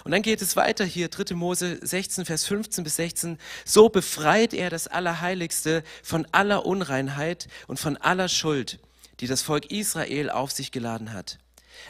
Und 0.05 0.13
dann 0.13 0.23
geht 0.23 0.43
es 0.43 0.57
weiter 0.57 0.85
hier, 0.85 1.09
3. 1.09 1.35
Mose 1.35 1.79
16, 1.83 2.25
Vers 2.25 2.45
15 2.45 2.85
bis 2.85 2.97
16. 2.97 3.39
So 3.65 3.89
befreit 3.89 4.55
er 4.55 4.71
das 4.71 4.87
Allerheiligste 4.87 5.83
von 6.03 6.27
aller 6.33 6.67
Unreinheit 6.67 7.49
und 7.67 7.79
von 7.79 7.97
aller 7.97 8.29
Schuld, 8.29 8.79
die 9.21 9.27
das 9.27 9.43
Volk 9.43 9.71
Israel 9.71 10.31
auf 10.31 10.51
sich 10.53 10.73
geladen 10.73 11.13
hat. 11.13 11.39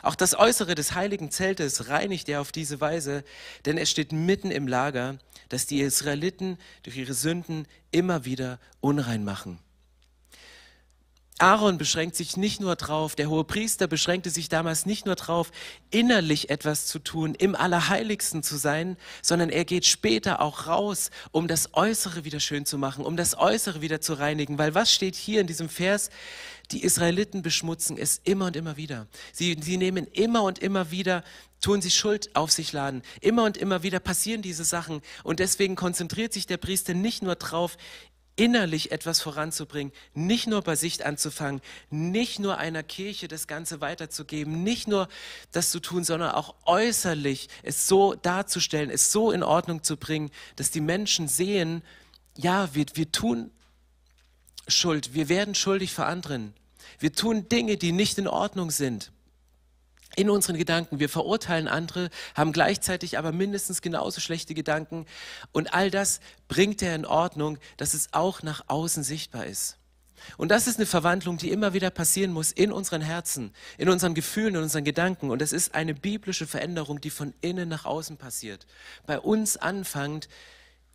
Auch 0.00 0.14
das 0.14 0.34
Äußere 0.38 0.74
des 0.74 0.94
heiligen 0.94 1.30
Zeltes 1.30 1.88
reinigt 1.88 2.28
er 2.28 2.40
auf 2.40 2.52
diese 2.52 2.80
Weise, 2.80 3.24
denn 3.66 3.76
es 3.76 3.90
steht 3.90 4.12
mitten 4.12 4.50
im 4.50 4.66
Lager, 4.66 5.18
dass 5.48 5.66
die 5.66 5.80
Israeliten 5.80 6.58
durch 6.82 6.96
ihre 6.96 7.14
Sünden 7.14 7.66
immer 7.90 8.24
wieder 8.24 8.58
unrein 8.80 9.24
machen. 9.24 9.58
Aaron 11.42 11.76
beschränkt 11.76 12.14
sich 12.14 12.36
nicht 12.36 12.60
nur 12.60 12.76
drauf, 12.76 13.16
der 13.16 13.28
hohe 13.28 13.42
Priester 13.42 13.88
beschränkte 13.88 14.30
sich 14.30 14.48
damals 14.48 14.86
nicht 14.86 15.06
nur 15.06 15.16
drauf, 15.16 15.50
innerlich 15.90 16.50
etwas 16.50 16.86
zu 16.86 17.00
tun, 17.00 17.34
im 17.34 17.56
Allerheiligsten 17.56 18.44
zu 18.44 18.56
sein, 18.56 18.96
sondern 19.22 19.50
er 19.50 19.64
geht 19.64 19.84
später 19.84 20.40
auch 20.40 20.68
raus, 20.68 21.10
um 21.32 21.48
das 21.48 21.74
Äußere 21.74 22.24
wieder 22.24 22.38
schön 22.38 22.64
zu 22.64 22.78
machen, 22.78 23.04
um 23.04 23.16
das 23.16 23.36
Äußere 23.36 23.80
wieder 23.80 24.00
zu 24.00 24.14
reinigen. 24.14 24.56
Weil 24.56 24.76
was 24.76 24.92
steht 24.92 25.16
hier 25.16 25.40
in 25.40 25.48
diesem 25.48 25.68
Vers? 25.68 26.10
Die 26.70 26.84
Israeliten 26.84 27.42
beschmutzen 27.42 27.98
es 27.98 28.20
immer 28.22 28.46
und 28.46 28.54
immer 28.54 28.76
wieder. 28.76 29.08
Sie, 29.32 29.58
sie 29.60 29.78
nehmen 29.78 30.06
immer 30.12 30.44
und 30.44 30.60
immer 30.60 30.92
wieder 30.92 31.24
tun 31.60 31.80
sie 31.80 31.90
Schuld 31.90 32.34
auf 32.34 32.50
sich 32.50 32.72
laden. 32.72 33.02
Immer 33.20 33.44
und 33.44 33.56
immer 33.56 33.82
wieder 33.82 34.00
passieren 34.00 34.42
diese 34.42 34.64
Sachen. 34.64 35.00
Und 35.22 35.38
deswegen 35.38 35.76
konzentriert 35.76 36.32
sich 36.32 36.46
der 36.46 36.56
Priester 36.56 36.92
nicht 36.92 37.22
nur 37.22 37.36
drauf, 37.36 37.76
innerlich 38.36 38.92
etwas 38.92 39.20
voranzubringen, 39.20 39.92
nicht 40.14 40.46
nur 40.46 40.62
bei 40.62 40.74
Sicht 40.74 41.04
anzufangen, 41.04 41.60
nicht 41.90 42.38
nur 42.38 42.58
einer 42.58 42.82
Kirche 42.82 43.28
das 43.28 43.46
Ganze 43.46 43.80
weiterzugeben, 43.80 44.62
nicht 44.62 44.88
nur 44.88 45.08
das 45.52 45.70
zu 45.70 45.80
tun, 45.80 46.04
sondern 46.04 46.32
auch 46.32 46.54
äußerlich 46.64 47.48
es 47.62 47.86
so 47.86 48.14
darzustellen, 48.14 48.90
es 48.90 49.12
so 49.12 49.30
in 49.30 49.42
Ordnung 49.42 49.82
zu 49.82 49.96
bringen, 49.96 50.30
dass 50.56 50.70
die 50.70 50.80
Menschen 50.80 51.28
sehen, 51.28 51.82
ja, 52.36 52.74
wir, 52.74 52.86
wir 52.94 53.12
tun 53.12 53.50
Schuld, 54.68 55.12
wir 55.12 55.28
werden 55.28 55.54
schuldig 55.54 55.92
vor 55.92 56.06
anderen. 56.06 56.54
Wir 56.98 57.12
tun 57.12 57.48
Dinge, 57.48 57.76
die 57.76 57.92
nicht 57.92 58.18
in 58.18 58.28
Ordnung 58.28 58.70
sind. 58.70 59.12
In 60.16 60.30
unseren 60.30 60.56
Gedanken. 60.56 60.98
Wir 60.98 61.08
verurteilen 61.08 61.68
andere, 61.68 62.10
haben 62.34 62.52
gleichzeitig 62.52 63.18
aber 63.18 63.32
mindestens 63.32 63.82
genauso 63.82 64.20
schlechte 64.20 64.54
Gedanken. 64.54 65.06
Und 65.52 65.72
all 65.74 65.90
das 65.90 66.20
bringt 66.48 66.82
er 66.82 66.94
in 66.94 67.06
Ordnung, 67.06 67.58
dass 67.76 67.94
es 67.94 68.08
auch 68.12 68.42
nach 68.42 68.64
außen 68.68 69.02
sichtbar 69.02 69.46
ist. 69.46 69.78
Und 70.36 70.50
das 70.50 70.66
ist 70.66 70.76
eine 70.76 70.86
Verwandlung, 70.86 71.36
die 71.36 71.50
immer 71.50 71.72
wieder 71.72 71.90
passieren 71.90 72.32
muss 72.32 72.52
in 72.52 72.72
unseren 72.72 73.00
Herzen, 73.00 73.52
in 73.78 73.88
unseren 73.88 74.14
Gefühlen, 74.14 74.54
in 74.54 74.62
unseren 74.62 74.84
Gedanken. 74.84 75.30
Und 75.30 75.42
es 75.42 75.52
ist 75.52 75.74
eine 75.74 75.94
biblische 75.94 76.46
Veränderung, 76.46 77.00
die 77.00 77.10
von 77.10 77.34
innen 77.40 77.68
nach 77.68 77.84
außen 77.84 78.16
passiert. 78.16 78.66
Bei 79.06 79.18
uns 79.18 79.56
anfängt 79.56 80.28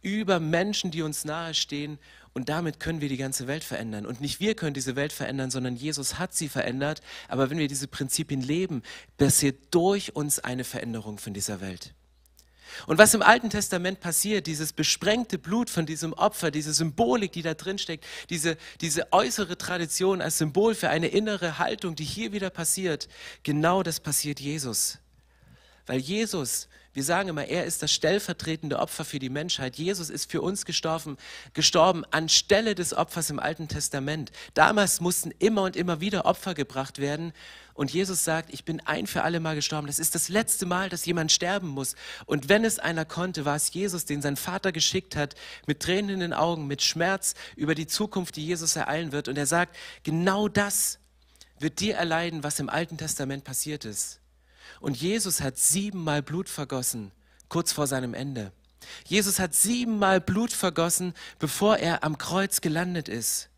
über 0.01 0.39
Menschen, 0.39 0.91
die 0.91 1.01
uns 1.01 1.25
nahestehen. 1.25 1.99
Und 2.38 2.50
damit 2.50 2.80
können 2.80 3.02
wir 3.02 3.10
die 3.10 3.17
ganze 3.17 3.47
Welt 3.47 3.63
verändern. 3.63 4.06
Und 4.06 4.21
nicht 4.21 4.39
wir 4.39 4.54
können 4.54 4.76
diese 4.76 4.95
Welt 4.95 5.12
verändern, 5.12 5.50
sondern 5.50 5.76
Jesus 5.76 6.19
hat 6.19 6.36
sie 6.36 6.50
verändert. 6.50 7.02
Aber 7.30 7.50
wenn 7.50 7.58
wir 7.58 7.67
diese 7.67 7.88
Prinzipien 7.88 8.43
leben, 8.43 8.84
passiert 9.17 9.58
durch 9.71 10.15
uns 10.15 10.38
eine 10.38 10.63
Veränderung 10.63 11.17
von 11.17 11.34
dieser 11.34 11.62
Welt. 11.62 11.95
Und 12.86 13.00
was 13.00 13.15
im 13.15 13.23
Alten 13.23 13.50
Testament 13.50 14.02
passiert, 14.02 14.45
dieses 14.45 14.71
besprengte 14.71 15.39
Blut 15.39 15.71
von 15.71 15.88
diesem 15.88 16.13
Opfer, 16.13 16.52
diese 16.52 16.73
Symbolik, 16.73 17.32
die 17.32 17.41
da 17.41 17.56
drin 17.56 17.80
steckt, 17.80 18.06
diese, 18.30 18.56
diese 18.82 19.12
äußere 19.12 19.58
Tradition 19.58 20.21
als 20.21 20.38
Symbol 20.38 20.76
für 20.76 20.89
eine 20.89 21.08
innere 21.08 21.58
Haltung, 21.58 21.95
die 21.95 22.06
hier 22.06 22.34
wieder 22.34 22.52
passiert, 22.52 23.08
genau 23.41 23.82
das 23.82 24.00
passiert 24.00 24.39
Jesus. 24.39 25.00
Weil 25.88 26.02
Jesus, 26.02 26.67
wir 26.97 27.03
sagen 27.03 27.29
immer, 27.29 27.45
er 27.45 27.65
ist 27.65 27.83
das 27.83 27.91
stellvertretende 27.91 28.79
Opfer 28.79 29.05
für 29.05 29.19
die 29.19 29.29
Menschheit. 29.29 29.75
Jesus 29.75 30.10
ist 30.10 30.31
für 30.31 30.41
uns 30.41 30.65
gestorben, 30.65 31.17
gestorben 31.53 32.03
anstelle 32.10 32.73
des 32.73 32.95
Opfers 32.95 33.29
im 33.29 33.39
Alten 33.39 33.67
Testament. 33.67 34.31
Damals 34.55 34.99
mussten 34.99 35.29
immer 35.38 35.62
und 35.62 35.75
immer 35.75 36.01
wieder 36.01 36.25
Opfer 36.25 36.55
gebracht 36.55 36.97
werden. 36.97 37.33
Und 37.75 37.93
Jesus 37.93 38.23
sagt, 38.23 38.51
ich 38.51 38.65
bin 38.65 38.79
ein 38.79 39.05
für 39.05 39.21
alle 39.21 39.39
Mal 39.39 39.53
gestorben. 39.53 39.86
Das 39.86 39.99
ist 39.99 40.15
das 40.15 40.27
letzte 40.27 40.65
Mal, 40.65 40.89
dass 40.89 41.05
jemand 41.05 41.31
sterben 41.31 41.67
muss. 41.67 41.93
Und 42.25 42.49
wenn 42.49 42.65
es 42.65 42.79
einer 42.79 43.05
konnte, 43.05 43.45
war 43.45 43.57
es 43.57 43.71
Jesus, 43.71 44.05
den 44.05 44.23
sein 44.23 44.36
Vater 44.36 44.71
geschickt 44.71 45.15
hat, 45.15 45.36
mit 45.67 45.81
Tränen 45.81 46.10
in 46.10 46.19
den 46.21 46.33
Augen, 46.33 46.65
mit 46.65 46.81
Schmerz 46.81 47.36
über 47.55 47.75
die 47.75 47.86
Zukunft, 47.86 48.38
die 48.38 48.47
Jesus 48.47 48.75
ereilen 48.75 49.12
wird. 49.12 49.27
Und 49.27 49.38
er 49.38 49.45
sagt, 49.45 49.75
genau 50.01 50.47
das 50.47 50.97
wird 51.60 51.79
dir 51.79 51.93
erleiden, 51.93 52.41
was 52.41 52.60
im 52.60 52.69
Alten 52.69 52.97
Testament 52.97 53.43
passiert 53.43 53.86
ist. 53.86 54.19
Und 54.79 54.97
Jesus 54.97 55.41
hat 55.41 55.57
siebenmal 55.57 56.21
Blut 56.21 56.49
vergossen, 56.49 57.11
kurz 57.49 57.71
vor 57.71 57.87
seinem 57.87 58.13
Ende. 58.13 58.51
Jesus 59.05 59.39
hat 59.39 59.53
siebenmal 59.53 60.21
Blut 60.21 60.53
vergossen, 60.53 61.13
bevor 61.39 61.77
er 61.77 62.03
am 62.03 62.17
Kreuz 62.17 62.61
gelandet 62.61 63.09
ist. 63.09 63.49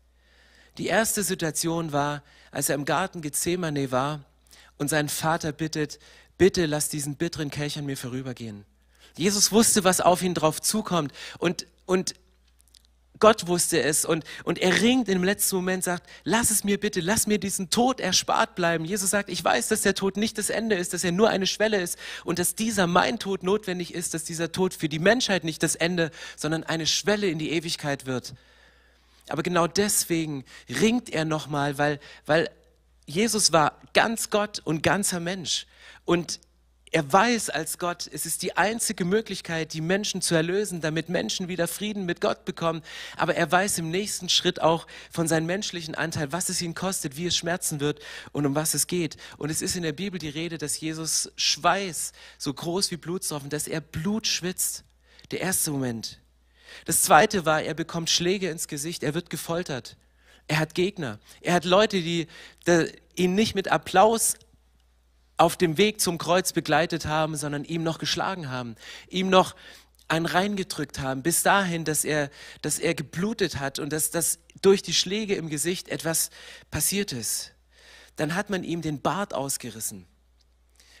Die 0.78 0.86
erste 0.86 1.22
Situation 1.22 1.92
war, 1.92 2.22
als 2.50 2.68
er 2.68 2.74
im 2.74 2.84
Garten 2.84 3.22
Gethsemane 3.22 3.92
war 3.92 4.24
und 4.78 4.88
seinen 4.88 5.08
Vater 5.08 5.52
bittet, 5.52 5.98
bitte 6.38 6.66
lass 6.66 6.88
diesen 6.88 7.16
bitteren 7.16 7.50
Kelch 7.50 7.78
an 7.78 7.86
mir 7.86 7.96
vorübergehen. 7.96 8.64
Jesus 9.16 9.52
wusste, 9.52 9.84
was 9.84 10.00
auf 10.00 10.22
ihn 10.22 10.34
drauf 10.34 10.60
zukommt 10.60 11.12
und, 11.38 11.66
und 11.84 12.14
Gott 13.20 13.46
wusste 13.46 13.80
es 13.80 14.04
und, 14.04 14.24
und 14.44 14.58
er 14.58 14.80
ringt 14.80 15.08
im 15.08 15.22
letzten 15.22 15.56
Moment, 15.56 15.84
sagt, 15.84 16.08
lass 16.24 16.50
es 16.50 16.64
mir 16.64 16.80
bitte, 16.80 17.00
lass 17.00 17.26
mir 17.26 17.38
diesen 17.38 17.70
Tod 17.70 18.00
erspart 18.00 18.54
bleiben. 18.54 18.84
Jesus 18.84 19.10
sagt, 19.10 19.28
ich 19.28 19.44
weiß, 19.44 19.68
dass 19.68 19.82
der 19.82 19.94
Tod 19.94 20.16
nicht 20.16 20.38
das 20.38 20.50
Ende 20.50 20.74
ist, 20.74 20.94
dass 20.94 21.04
er 21.04 21.12
nur 21.12 21.28
eine 21.28 21.46
Schwelle 21.46 21.80
ist 21.80 21.98
und 22.24 22.38
dass 22.38 22.54
dieser 22.54 22.86
mein 22.86 23.18
Tod 23.18 23.42
notwendig 23.42 23.94
ist, 23.94 24.14
dass 24.14 24.24
dieser 24.24 24.52
Tod 24.52 24.74
für 24.74 24.88
die 24.88 24.98
Menschheit 24.98 25.44
nicht 25.44 25.62
das 25.62 25.76
Ende, 25.76 26.10
sondern 26.36 26.64
eine 26.64 26.86
Schwelle 26.86 27.28
in 27.28 27.38
die 27.38 27.50
Ewigkeit 27.50 28.06
wird. 28.06 28.34
Aber 29.28 29.42
genau 29.42 29.66
deswegen 29.66 30.44
ringt 30.68 31.10
er 31.10 31.24
nochmal, 31.24 31.78
weil, 31.78 32.00
weil 32.26 32.50
Jesus 33.06 33.52
war 33.52 33.78
ganz 33.92 34.30
Gott 34.30 34.60
und 34.64 34.82
ganzer 34.82 35.20
Mensch. 35.20 35.66
Und 36.04 36.40
er 36.92 37.12
weiß 37.12 37.50
als 37.50 37.78
Gott, 37.78 38.10
es 38.12 38.26
ist 38.26 38.42
die 38.42 38.56
einzige 38.56 39.04
Möglichkeit, 39.04 39.74
die 39.74 39.80
Menschen 39.80 40.22
zu 40.22 40.34
erlösen, 40.34 40.80
damit 40.80 41.08
Menschen 41.08 41.46
wieder 41.46 41.68
Frieden 41.68 42.04
mit 42.04 42.20
Gott 42.20 42.44
bekommen. 42.44 42.82
Aber 43.16 43.36
er 43.36 43.50
weiß 43.50 43.78
im 43.78 43.90
nächsten 43.90 44.28
Schritt 44.28 44.60
auch 44.60 44.88
von 45.12 45.28
seinem 45.28 45.46
menschlichen 45.46 45.94
Anteil, 45.94 46.32
was 46.32 46.48
es 46.48 46.60
ihn 46.60 46.74
kostet, 46.74 47.16
wie 47.16 47.26
es 47.26 47.36
schmerzen 47.36 47.78
wird 47.78 48.00
und 48.32 48.44
um 48.44 48.56
was 48.56 48.74
es 48.74 48.88
geht. 48.88 49.16
Und 49.36 49.50
es 49.50 49.62
ist 49.62 49.76
in 49.76 49.84
der 49.84 49.92
Bibel 49.92 50.18
die 50.18 50.28
Rede, 50.28 50.58
dass 50.58 50.80
Jesus 50.80 51.30
Schweiß 51.36 52.10
so 52.38 52.52
groß 52.52 52.90
wie 52.90 52.96
Blutstropfen, 52.96 53.50
dass 53.50 53.68
er 53.68 53.80
Blut 53.80 54.26
schwitzt. 54.26 54.82
Der 55.30 55.40
erste 55.40 55.70
Moment. 55.70 56.18
Das 56.86 57.02
zweite 57.02 57.46
war, 57.46 57.62
er 57.62 57.74
bekommt 57.74 58.10
Schläge 58.10 58.50
ins 58.50 58.66
Gesicht, 58.66 59.04
er 59.04 59.14
wird 59.14 59.30
gefoltert. 59.30 59.96
Er 60.48 60.58
hat 60.58 60.74
Gegner. 60.74 61.20
Er 61.40 61.54
hat 61.54 61.64
Leute, 61.64 62.02
die, 62.02 62.26
die 62.66 62.92
ihn 63.14 63.36
nicht 63.36 63.54
mit 63.54 63.68
Applaus 63.68 64.34
auf 65.40 65.56
dem 65.56 65.78
Weg 65.78 66.02
zum 66.02 66.18
Kreuz 66.18 66.52
begleitet 66.52 67.06
haben, 67.06 67.34
sondern 67.34 67.64
ihm 67.64 67.82
noch 67.82 67.98
geschlagen 67.98 68.50
haben, 68.50 68.76
ihm 69.08 69.30
noch 69.30 69.56
einen 70.06 70.26
reingedrückt 70.26 70.98
haben, 70.98 71.22
bis 71.22 71.42
dahin, 71.42 71.86
dass 71.86 72.04
er, 72.04 72.30
dass 72.60 72.78
er 72.78 72.94
geblutet 72.94 73.58
hat 73.58 73.78
und 73.78 73.90
dass, 73.90 74.10
dass 74.10 74.40
durch 74.60 74.82
die 74.82 74.92
Schläge 74.92 75.36
im 75.36 75.48
Gesicht 75.48 75.88
etwas 75.88 76.30
passiert 76.70 77.12
ist. 77.12 77.52
Dann 78.16 78.34
hat 78.34 78.50
man 78.50 78.64
ihm 78.64 78.82
den 78.82 79.00
Bart 79.00 79.32
ausgerissen. 79.32 80.04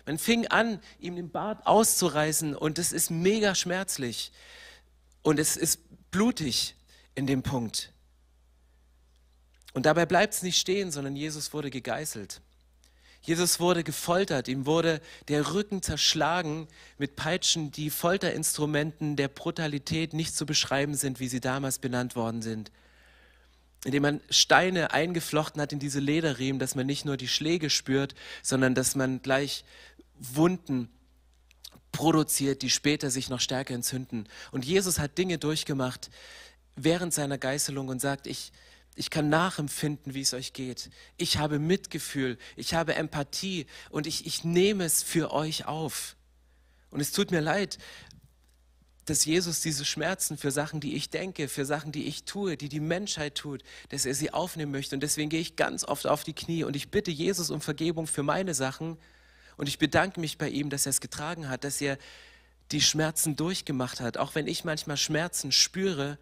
Man 0.06 0.18
fing 0.18 0.46
an, 0.46 0.80
ihm 0.98 1.16
den 1.16 1.30
Bart 1.30 1.66
auszureißen 1.66 2.56
und 2.56 2.78
es 2.78 2.92
ist 2.92 3.10
mega 3.10 3.54
schmerzlich. 3.54 4.32
Und 5.22 5.38
es 5.38 5.58
ist 5.58 5.80
blutig 6.10 6.76
in 7.14 7.26
dem 7.26 7.42
Punkt. 7.42 7.92
Und 9.74 9.84
dabei 9.84 10.06
bleibt 10.06 10.32
es 10.32 10.42
nicht 10.42 10.58
stehen, 10.58 10.90
sondern 10.90 11.14
Jesus 11.14 11.52
wurde 11.52 11.68
gegeißelt. 11.68 12.40
Jesus 13.22 13.60
wurde 13.60 13.84
gefoltert, 13.84 14.48
ihm 14.48 14.64
wurde 14.64 15.00
der 15.28 15.52
Rücken 15.52 15.82
zerschlagen 15.82 16.68
mit 16.96 17.16
Peitschen, 17.16 17.70
die 17.70 17.90
Folterinstrumenten 17.90 19.16
der 19.16 19.28
Brutalität 19.28 20.14
nicht 20.14 20.34
zu 20.34 20.46
beschreiben 20.46 20.94
sind, 20.94 21.20
wie 21.20 21.28
sie 21.28 21.40
damals 21.40 21.78
benannt 21.78 22.16
worden 22.16 22.40
sind. 22.40 22.70
Indem 23.84 24.02
man 24.02 24.20
Steine 24.30 24.92
eingeflochten 24.92 25.60
hat 25.60 25.72
in 25.72 25.78
diese 25.78 26.00
Lederriemen, 26.00 26.58
dass 26.58 26.74
man 26.74 26.86
nicht 26.86 27.04
nur 27.04 27.16
die 27.16 27.28
Schläge 27.28 27.70
spürt, 27.70 28.14
sondern 28.42 28.74
dass 28.74 28.94
man 28.94 29.20
gleich 29.20 29.64
Wunden 30.18 30.88
produziert, 31.92 32.62
die 32.62 32.70
später 32.70 33.10
sich 33.10 33.28
noch 33.28 33.40
stärker 33.40 33.74
entzünden. 33.74 34.28
Und 34.50 34.64
Jesus 34.64 34.98
hat 34.98 35.18
Dinge 35.18 35.38
durchgemacht 35.38 36.10
während 36.76 37.12
seiner 37.12 37.38
Geißelung 37.38 37.88
und 37.88 38.00
sagt, 38.00 38.26
ich, 38.26 38.52
ich 38.96 39.10
kann 39.10 39.28
nachempfinden, 39.28 40.14
wie 40.14 40.20
es 40.20 40.34
euch 40.34 40.52
geht. 40.52 40.90
Ich 41.16 41.38
habe 41.38 41.58
Mitgefühl, 41.58 42.38
ich 42.56 42.74
habe 42.74 42.94
Empathie 42.94 43.66
und 43.90 44.06
ich, 44.06 44.26
ich 44.26 44.44
nehme 44.44 44.84
es 44.84 45.02
für 45.02 45.32
euch 45.32 45.66
auf. 45.66 46.16
Und 46.90 47.00
es 47.00 47.12
tut 47.12 47.30
mir 47.30 47.40
leid, 47.40 47.78
dass 49.06 49.24
Jesus 49.24 49.60
diese 49.60 49.84
Schmerzen 49.84 50.36
für 50.36 50.50
Sachen, 50.50 50.80
die 50.80 50.94
ich 50.94 51.10
denke, 51.10 51.48
für 51.48 51.64
Sachen, 51.64 51.92
die 51.92 52.06
ich 52.06 52.24
tue, 52.24 52.56
die 52.56 52.68
die 52.68 52.80
Menschheit 52.80 53.34
tut, 53.34 53.62
dass 53.88 54.04
er 54.04 54.14
sie 54.14 54.32
aufnehmen 54.32 54.72
möchte. 54.72 54.94
Und 54.94 55.02
deswegen 55.02 55.30
gehe 55.30 55.40
ich 55.40 55.56
ganz 55.56 55.84
oft 55.84 56.06
auf 56.06 56.22
die 56.22 56.34
Knie 56.34 56.64
und 56.64 56.76
ich 56.76 56.90
bitte 56.90 57.10
Jesus 57.10 57.50
um 57.50 57.60
Vergebung 57.60 58.06
für 58.06 58.22
meine 58.22 58.54
Sachen 58.54 58.98
und 59.56 59.68
ich 59.68 59.78
bedanke 59.78 60.20
mich 60.20 60.38
bei 60.38 60.48
ihm, 60.48 60.70
dass 60.70 60.86
er 60.86 60.90
es 60.90 61.00
getragen 61.00 61.48
hat, 61.48 61.64
dass 61.64 61.80
er 61.80 61.98
die 62.72 62.80
Schmerzen 62.80 63.36
durchgemacht 63.36 64.00
hat. 64.00 64.16
Auch 64.16 64.34
wenn 64.34 64.46
ich 64.46 64.64
manchmal 64.64 64.96
Schmerzen 64.96 65.52
spüre, 65.52 66.18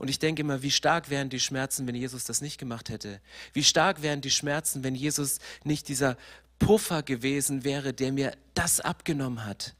und 0.00 0.08
ich 0.08 0.18
denke 0.18 0.40
immer, 0.40 0.62
wie 0.62 0.70
stark 0.70 1.10
wären 1.10 1.28
die 1.28 1.38
Schmerzen, 1.38 1.86
wenn 1.86 1.94
Jesus 1.94 2.24
das 2.24 2.40
nicht 2.40 2.56
gemacht 2.56 2.88
hätte? 2.88 3.20
Wie 3.52 3.62
stark 3.62 4.00
wären 4.00 4.22
die 4.22 4.30
Schmerzen, 4.30 4.82
wenn 4.82 4.94
Jesus 4.94 5.40
nicht 5.62 5.88
dieser 5.88 6.16
Puffer 6.58 7.02
gewesen 7.02 7.64
wäre, 7.64 7.92
der 7.92 8.10
mir 8.10 8.32
das 8.54 8.80
abgenommen 8.80 9.44
hat? 9.44 9.74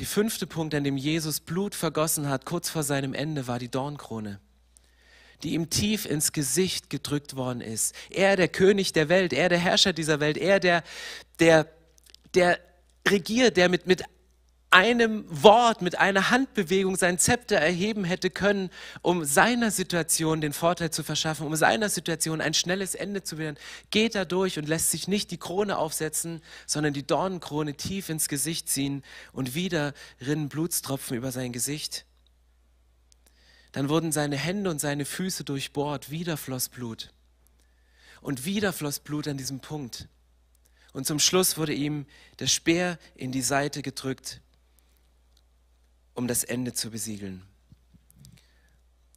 Der 0.00 0.06
fünfte 0.06 0.48
Punkt, 0.48 0.74
an 0.74 0.82
dem 0.82 0.96
Jesus 0.96 1.38
Blut 1.38 1.76
vergossen 1.76 2.28
hat, 2.28 2.44
kurz 2.44 2.68
vor 2.68 2.82
seinem 2.82 3.14
Ende, 3.14 3.46
war 3.46 3.60
die 3.60 3.70
Dornkrone 3.70 4.40
die 5.44 5.54
ihm 5.54 5.70
tief 5.70 6.04
ins 6.04 6.32
Gesicht 6.32 6.90
gedrückt 6.90 7.36
worden 7.36 7.60
ist. 7.60 7.94
Er, 8.10 8.34
der 8.34 8.48
König 8.48 8.92
der 8.92 9.08
Welt, 9.08 9.32
er, 9.32 9.48
der 9.48 9.58
Herrscher 9.58 9.92
dieser 9.92 10.18
Welt, 10.18 10.36
er, 10.36 10.58
der, 10.58 10.82
der, 11.38 11.68
der 12.34 12.58
regiert, 13.06 13.56
der 13.56 13.68
mit, 13.68 13.86
mit 13.86 14.02
einem 14.70 15.24
Wort, 15.28 15.80
mit 15.80 15.98
einer 15.98 16.30
Handbewegung 16.30 16.96
sein 16.96 17.18
Zepter 17.18 17.56
erheben 17.56 18.04
hätte 18.04 18.28
können, 18.28 18.70
um 19.00 19.24
seiner 19.24 19.70
Situation 19.70 20.40
den 20.40 20.52
Vorteil 20.52 20.90
zu 20.90 21.02
verschaffen, 21.02 21.46
um 21.46 21.56
seiner 21.56 21.88
Situation 21.88 22.40
ein 22.40 22.52
schnelles 22.52 22.94
Ende 22.94 23.22
zu 23.22 23.38
werden, 23.38 23.56
geht 23.90 24.14
er 24.14 24.26
durch 24.26 24.58
und 24.58 24.68
lässt 24.68 24.90
sich 24.90 25.08
nicht 25.08 25.30
die 25.30 25.38
Krone 25.38 25.78
aufsetzen, 25.78 26.42
sondern 26.66 26.92
die 26.92 27.06
Dornenkrone 27.06 27.74
tief 27.74 28.10
ins 28.10 28.28
Gesicht 28.28 28.68
ziehen 28.68 29.02
und 29.32 29.54
wieder 29.54 29.94
rinnen 30.20 30.50
Blutstropfen 30.50 31.16
über 31.16 31.32
sein 31.32 31.52
Gesicht. 31.52 32.04
Dann 33.72 33.88
wurden 33.88 34.12
seine 34.12 34.36
Hände 34.36 34.70
und 34.70 34.80
seine 34.80 35.04
Füße 35.04 35.44
durchbohrt, 35.44 36.10
wieder 36.10 36.36
floss 36.36 36.68
Blut. 36.68 37.12
Und 38.20 38.44
wieder 38.44 38.72
floss 38.72 38.98
Blut 39.00 39.28
an 39.28 39.38
diesem 39.38 39.60
Punkt. 39.60 40.08
Und 40.92 41.06
zum 41.06 41.18
Schluss 41.18 41.56
wurde 41.56 41.74
ihm 41.74 42.06
der 42.38 42.48
Speer 42.48 42.98
in 43.14 43.30
die 43.30 43.42
Seite 43.42 43.82
gedrückt. 43.82 44.40
Um 46.18 46.26
das 46.26 46.42
Ende 46.42 46.72
zu 46.72 46.90
besiegeln. 46.90 47.44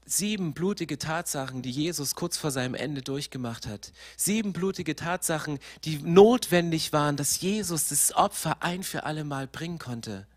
Sieben 0.06 0.54
blutige 0.54 1.00
Tatsachen, 1.00 1.64
die 1.64 1.72
Jesus 1.72 2.14
kurz 2.14 2.38
vor 2.38 2.52
seinem 2.52 2.76
Ende 2.76 3.02
durchgemacht 3.02 3.66
hat. 3.66 3.92
Sieben 4.18 4.54
blutige 4.54 4.96
Tatsachen, 4.96 5.58
die 5.84 5.98
notwendig 5.98 6.94
waren, 6.94 7.18
dass 7.18 7.42
Jesus 7.42 7.88
das 7.88 8.14
Opfer 8.14 8.62
ein 8.62 8.84
für 8.84 9.04
alle 9.04 9.24
Mal 9.24 9.48
bringen 9.48 9.80
konnte. 9.80 10.28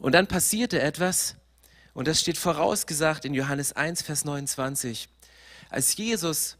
Und 0.00 0.12
dann 0.12 0.26
passierte 0.26 0.80
etwas, 0.80 1.36
und 1.94 2.08
das 2.08 2.20
steht 2.20 2.36
vorausgesagt 2.36 3.24
in 3.24 3.32
Johannes 3.32 3.72
1, 3.72 4.02
Vers 4.02 4.24
29. 4.24 5.08
Als 5.68 5.96
Jesus 5.96 6.56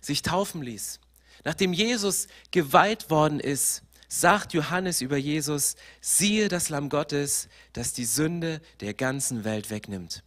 sich 0.00 0.22
taufen 0.22 0.62
ließ, 0.62 0.98
nachdem 1.44 1.72
Jesus 1.72 2.26
geweiht 2.50 3.08
worden 3.08 3.38
ist, 3.38 3.82
sagt 4.08 4.54
Johannes 4.54 5.00
über 5.00 5.16
Jesus, 5.16 5.76
siehe 6.00 6.48
das 6.48 6.70
Lamm 6.70 6.88
Gottes, 6.88 7.48
das 7.72 7.92
die 7.92 8.06
Sünde 8.06 8.60
der 8.80 8.94
ganzen 8.94 9.44
Welt 9.44 9.70
wegnimmt. 9.70 10.22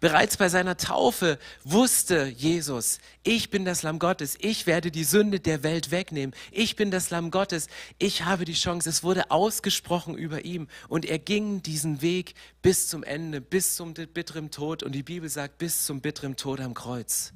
Bereits 0.00 0.36
bei 0.36 0.48
seiner 0.48 0.76
Taufe 0.76 1.38
wusste 1.62 2.26
Jesus, 2.26 2.98
ich 3.22 3.50
bin 3.50 3.64
das 3.64 3.82
Lamm 3.82 3.98
Gottes, 3.98 4.36
ich 4.38 4.66
werde 4.66 4.90
die 4.90 5.04
Sünde 5.04 5.40
der 5.40 5.62
Welt 5.62 5.90
wegnehmen, 5.90 6.34
ich 6.50 6.76
bin 6.76 6.90
das 6.90 7.10
Lamm 7.10 7.30
Gottes, 7.30 7.68
ich 7.98 8.24
habe 8.24 8.44
die 8.44 8.54
Chance, 8.54 8.88
es 8.88 9.02
wurde 9.02 9.30
ausgesprochen 9.30 10.16
über 10.16 10.44
ihm 10.44 10.68
und 10.88 11.06
er 11.06 11.18
ging 11.18 11.62
diesen 11.62 12.02
Weg 12.02 12.34
bis 12.60 12.88
zum 12.88 13.02
Ende, 13.02 13.40
bis 13.40 13.76
zum 13.76 13.94
bitteren 13.94 14.50
Tod 14.50 14.82
und 14.82 14.92
die 14.92 15.02
Bibel 15.02 15.28
sagt 15.28 15.58
bis 15.58 15.86
zum 15.86 16.00
bitteren 16.00 16.36
Tod 16.36 16.60
am 16.60 16.74
Kreuz. 16.74 17.32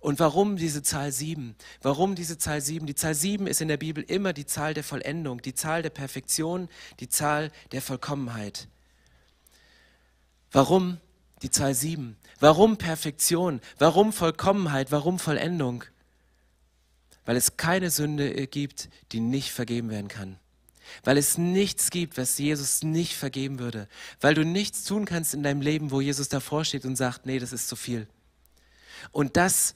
Und 0.00 0.20
warum 0.20 0.56
diese 0.56 0.82
Zahl 0.82 1.10
7? 1.10 1.56
Warum 1.82 2.14
diese 2.14 2.38
Zahl 2.38 2.60
7? 2.60 2.86
Die 2.86 2.94
Zahl 2.94 3.14
7 3.14 3.46
ist 3.46 3.60
in 3.60 3.68
der 3.68 3.76
Bibel 3.76 4.04
immer 4.04 4.32
die 4.32 4.46
Zahl 4.46 4.74
der 4.74 4.84
Vollendung, 4.84 5.42
die 5.42 5.54
Zahl 5.54 5.82
der 5.82 5.90
Perfektion, 5.90 6.68
die 7.00 7.08
Zahl 7.08 7.50
der 7.72 7.82
Vollkommenheit. 7.82 8.68
Warum? 10.52 10.98
die 11.42 11.50
Zahl 11.50 11.74
7. 11.74 12.16
Warum 12.40 12.76
Perfektion? 12.76 13.60
Warum 13.78 14.12
Vollkommenheit? 14.12 14.90
Warum 14.90 15.18
Vollendung? 15.18 15.84
Weil 17.24 17.36
es 17.36 17.56
keine 17.56 17.90
Sünde 17.90 18.46
gibt, 18.46 18.88
die 19.12 19.20
nicht 19.20 19.52
vergeben 19.52 19.90
werden 19.90 20.08
kann. 20.08 20.38
Weil 21.04 21.18
es 21.18 21.36
nichts 21.36 21.90
gibt, 21.90 22.16
was 22.16 22.38
Jesus 22.38 22.82
nicht 22.82 23.14
vergeben 23.14 23.58
würde. 23.58 23.88
Weil 24.20 24.34
du 24.34 24.44
nichts 24.44 24.84
tun 24.84 25.04
kannst 25.04 25.34
in 25.34 25.42
deinem 25.42 25.60
Leben, 25.60 25.90
wo 25.90 26.00
Jesus 26.00 26.28
davor 26.28 26.64
steht 26.64 26.86
und 26.86 26.96
sagt, 26.96 27.26
nee, 27.26 27.38
das 27.38 27.52
ist 27.52 27.68
zu 27.68 27.76
viel. 27.76 28.08
Und 29.12 29.36
das 29.36 29.74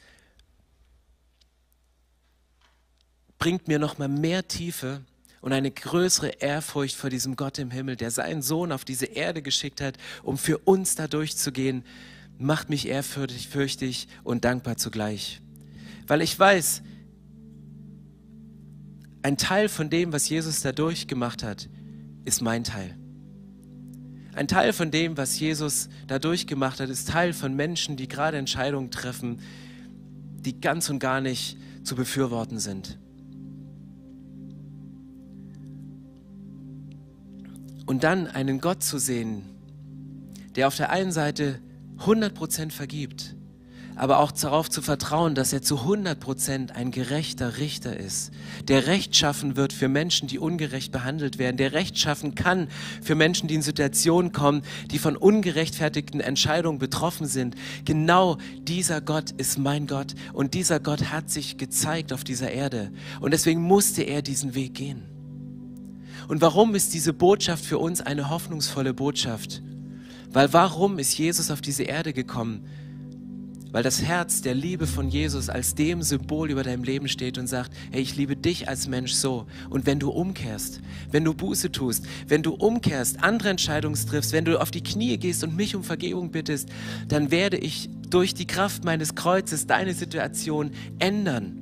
bringt 3.43 3.67
mir 3.67 3.81
noch 3.81 3.99
mal 3.99 4.07
mehr 4.07 4.47
Tiefe 4.47 5.01
und 5.41 5.53
eine 5.53 5.73
größere 5.73 6.29
Ehrfurcht 6.29 6.95
vor 6.95 7.11
diesem 7.11 7.35
Gott 7.35 7.59
im 7.59 7.73
Himmel, 7.73 7.97
der 7.97 8.13
seinen 8.13 8.41
Sohn 8.41 8.71
auf 8.71 8.85
diese 8.85 9.07
Erde 9.07 9.43
geschickt 9.43 9.81
hat, 9.81 9.99
um 10.23 10.39
für 10.39 10.59
uns 10.59 10.95
da 10.95 11.09
durchzugehen, 11.09 11.83
macht 12.39 12.71
mich 12.71 12.87
ehrfürchtig 12.87 14.07
und 14.23 14.45
dankbar 14.45 14.77
zugleich. 14.77 15.41
Weil 16.07 16.23
ich 16.23 16.39
weiß, 16.39 16.83
ein 19.23 19.37
Teil 19.37 19.69
von 19.69 19.91
dem, 19.91 20.13
was 20.13 20.29
Jesus 20.29 20.61
da 20.61 20.71
durchgemacht 20.71 21.43
hat, 21.43 21.69
ist 22.25 22.43
mein 22.43 22.63
Teil. 22.63 22.97
Ein 24.35 24.47
Teil 24.47 24.73
von 24.73 24.93
dem, 24.93 25.17
was 25.17 25.41
Jesus 25.41 25.89
da 26.07 26.21
durchgemacht 26.21 26.79
hat, 26.79 26.91
ist 26.91 27.09
Teil 27.09 27.33
von 27.33 27.57
Menschen, 27.57 27.97
die 27.97 28.07
gerade 28.07 28.37
Entscheidungen 28.37 28.93
treffen, 28.93 29.41
die 30.39 30.61
ganz 30.61 30.89
und 30.91 31.01
gar 31.01 31.21
nicht 31.21 31.57
zu 31.83 31.97
befürworten 31.97 32.61
sind. 32.61 33.01
Und 37.93 38.05
dann 38.05 38.27
einen 38.27 38.63
Gott 38.63 38.83
zu 38.83 38.97
sehen, 38.97 39.43
der 40.57 40.67
auf 40.67 40.77
der 40.77 40.89
einen 40.89 41.13
Seite 41.13 41.59
100% 41.99 42.71
vergibt, 42.71 43.37
aber 43.97 44.21
auch 44.21 44.33
darauf 44.33 44.71
zu 44.71 44.81
vertrauen, 44.81 45.35
dass 45.35 45.53
er 45.53 45.61
zu 45.61 45.81
100% 45.81 46.71
ein 46.71 46.91
gerechter 46.91 47.59
Richter 47.59 47.95
ist, 47.95 48.33
der 48.67 48.87
Recht 48.87 49.15
schaffen 49.15 49.57
wird 49.57 49.75
für 49.75 49.89
Menschen, 49.89 50.27
die 50.27 50.39
ungerecht 50.39 50.91
behandelt 50.91 51.37
werden, 51.37 51.59
der 51.59 51.75
Recht 51.75 51.99
schaffen 51.99 52.35
kann 52.35 52.69
für 53.03 53.15
Menschen, 53.15 53.47
die 53.47 53.57
in 53.57 53.63
Situationen 53.63 54.33
kommen, 54.33 54.63
die 54.91 54.99
von 54.99 55.15
ungerechtfertigten 55.15 56.23
Entscheidungen 56.23 56.79
betroffen 56.79 57.27
sind. 57.27 57.57
Genau 57.85 58.39
dieser 58.63 59.03
Gott 59.03 59.33
ist 59.33 59.59
mein 59.59 59.87
Gott 59.87 60.15
und 60.33 60.55
dieser 60.55 60.81
Gott 60.81 61.13
hat 61.13 61.29
sich 61.29 61.59
gezeigt 61.59 62.15
auf 62.15 62.25
dieser 62.25 62.53
Erde 62.53 62.91
und 63.21 63.33
deswegen 63.33 63.61
musste 63.61 64.01
er 64.01 64.23
diesen 64.23 64.55
Weg 64.55 64.73
gehen. 64.73 65.12
Und 66.29 66.41
warum 66.41 66.75
ist 66.75 66.95
diese 66.95 67.13
Botschaft 67.13 67.65
für 67.65 67.79
uns 67.79 68.01
eine 68.01 68.31
hoffnungsvolle 68.31 68.95
Botschaft? 68.95 69.63
Weil 70.31 70.53
warum 70.53 70.99
ist 70.99 71.17
Jesus 71.19 71.51
auf 71.51 71.61
diese 71.61 71.83
Erde 71.83 72.13
gekommen? 72.13 72.65
Weil 73.71 73.83
das 73.83 74.03
Herz 74.03 74.43
der 74.43 74.55
Liebe 74.55 74.87
von 74.87 75.09
Jesus 75.09 75.49
als 75.49 75.75
dem 75.75 76.03
Symbol 76.03 76.51
über 76.51 76.63
deinem 76.63 76.85
Leben 76.85 77.09
steht 77.09 77.39
und 77.39 77.47
sagt, 77.47 77.73
hey, 77.91 78.03
ich 78.03 78.17
liebe 78.17 78.37
dich 78.37 78.69
als 78.69 78.87
Mensch 78.87 79.13
so. 79.13 79.47
Und 79.71 79.87
wenn 79.87 79.99
du 79.99 80.11
umkehrst, 80.11 80.83
wenn 81.11 81.25
du 81.25 81.33
Buße 81.33 81.73
tust, 81.73 82.05
wenn 82.29 82.43
du 82.43 82.53
umkehrst, 82.53 83.23
andere 83.23 83.49
Entscheidungen 83.49 83.97
triffst, 83.97 84.33
wenn 84.33 84.45
du 84.45 84.61
auf 84.61 84.71
die 84.71 84.83
Knie 84.83 85.17
gehst 85.17 85.43
und 85.43 85.57
mich 85.57 85.75
um 85.75 85.85
Vergebung 85.85 86.31
bittest, 86.31 86.69
dann 87.09 87.31
werde 87.31 87.57
ich 87.57 87.89
durch 88.11 88.35
die 88.35 88.47
Kraft 88.47 88.85
meines 88.85 89.15
Kreuzes 89.15 89.67
deine 89.67 89.95
Situation 89.95 90.73
ändern. 90.99 91.59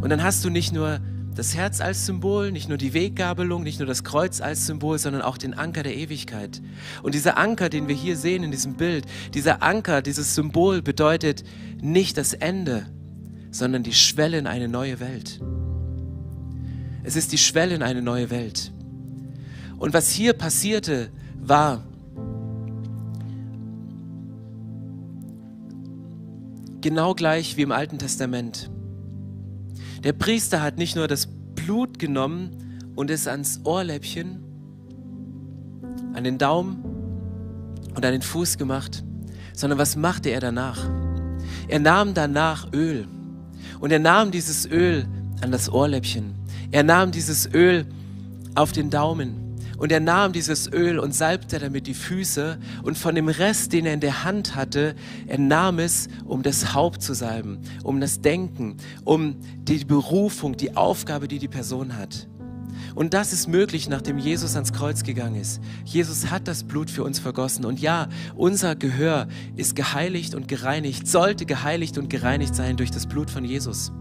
Und 0.00 0.08
dann 0.10 0.22
hast 0.22 0.44
du 0.44 0.50
nicht 0.50 0.72
nur 0.72 1.00
das 1.34 1.54
Herz 1.54 1.80
als 1.80 2.06
Symbol, 2.06 2.50
nicht 2.52 2.68
nur 2.68 2.78
die 2.78 2.92
Weggabelung, 2.92 3.62
nicht 3.62 3.78
nur 3.78 3.86
das 3.86 4.04
Kreuz 4.04 4.40
als 4.40 4.66
Symbol, 4.66 4.98
sondern 4.98 5.22
auch 5.22 5.38
den 5.38 5.54
Anker 5.54 5.82
der 5.82 5.96
Ewigkeit. 5.96 6.60
Und 7.02 7.14
dieser 7.14 7.38
Anker, 7.38 7.68
den 7.68 7.88
wir 7.88 7.94
hier 7.94 8.16
sehen 8.16 8.42
in 8.42 8.50
diesem 8.50 8.74
Bild, 8.74 9.06
dieser 9.34 9.62
Anker, 9.62 10.02
dieses 10.02 10.34
Symbol 10.34 10.82
bedeutet 10.82 11.44
nicht 11.80 12.16
das 12.16 12.34
Ende, 12.34 12.86
sondern 13.50 13.82
die 13.82 13.92
Schwelle 13.92 14.38
in 14.38 14.46
eine 14.46 14.68
neue 14.68 15.00
Welt. 15.00 15.40
Es 17.02 17.16
ist 17.16 17.32
die 17.32 17.38
Schwelle 17.38 17.74
in 17.74 17.82
eine 17.82 18.02
neue 18.02 18.30
Welt. 18.30 18.72
Und 19.78 19.94
was 19.94 20.10
hier 20.10 20.34
passierte, 20.34 21.10
war, 21.40 21.82
genau 26.80 27.14
gleich 27.14 27.56
wie 27.56 27.62
im 27.62 27.72
Alten 27.72 27.98
Testament. 27.98 28.70
Der 30.02 30.12
Priester 30.14 30.62
hat 30.62 30.78
nicht 30.78 30.96
nur 30.96 31.08
das 31.08 31.28
Blut 31.54 31.98
genommen 31.98 32.92
und 32.96 33.10
es 33.10 33.26
ans 33.26 33.60
Ohrläppchen, 33.64 34.42
an 36.14 36.24
den 36.24 36.38
Daumen 36.38 36.82
und 37.94 38.04
an 38.04 38.12
den 38.12 38.22
Fuß 38.22 38.56
gemacht, 38.56 39.04
sondern 39.52 39.78
was 39.78 39.96
machte 39.96 40.30
er 40.30 40.40
danach? 40.40 40.78
Er 41.68 41.80
nahm 41.80 42.14
danach 42.14 42.72
Öl 42.72 43.06
und 43.78 43.92
er 43.92 43.98
nahm 43.98 44.30
dieses 44.30 44.66
Öl 44.66 45.06
an 45.42 45.52
das 45.52 45.70
Ohrläppchen. 45.70 46.34
Er 46.70 46.82
nahm 46.82 47.10
dieses 47.10 47.52
Öl 47.52 47.86
auf 48.54 48.72
den 48.72 48.90
Daumen 48.90 49.39
und 49.80 49.90
er 49.90 50.00
nahm 50.00 50.32
dieses 50.32 50.70
Öl 50.70 50.98
und 50.98 51.14
salbte 51.14 51.58
damit 51.58 51.86
die 51.86 51.94
Füße 51.94 52.58
und 52.82 52.98
von 52.98 53.14
dem 53.14 53.28
Rest, 53.28 53.72
den 53.72 53.86
er 53.86 53.94
in 53.94 54.00
der 54.00 54.24
Hand 54.24 54.54
hatte, 54.54 54.94
er 55.26 55.38
nahm 55.38 55.78
es, 55.78 56.08
um 56.26 56.42
das 56.42 56.74
Haupt 56.74 57.02
zu 57.02 57.14
salben, 57.14 57.58
um 57.82 57.98
das 57.98 58.20
Denken, 58.20 58.76
um 59.04 59.36
die 59.62 59.86
Berufung, 59.86 60.58
die 60.58 60.76
Aufgabe, 60.76 61.28
die 61.28 61.38
die 61.38 61.48
Person 61.48 61.96
hat. 61.96 62.28
Und 62.94 63.14
das 63.14 63.32
ist 63.32 63.48
möglich, 63.48 63.88
nachdem 63.88 64.18
Jesus 64.18 64.54
ans 64.54 64.74
Kreuz 64.74 65.02
gegangen 65.02 65.40
ist. 65.40 65.62
Jesus 65.86 66.30
hat 66.30 66.46
das 66.46 66.64
Blut 66.64 66.90
für 66.90 67.02
uns 67.02 67.18
vergossen. 67.18 67.64
Und 67.64 67.80
ja, 67.80 68.08
unser 68.36 68.76
Gehör 68.76 69.28
ist 69.56 69.76
geheiligt 69.76 70.34
und 70.34 70.46
gereinigt, 70.46 71.08
sollte 71.08 71.46
geheiligt 71.46 71.96
und 71.96 72.10
gereinigt 72.10 72.54
sein 72.54 72.76
durch 72.76 72.90
das 72.90 73.06
Blut 73.06 73.30
von 73.30 73.46
Jesus. 73.46 73.92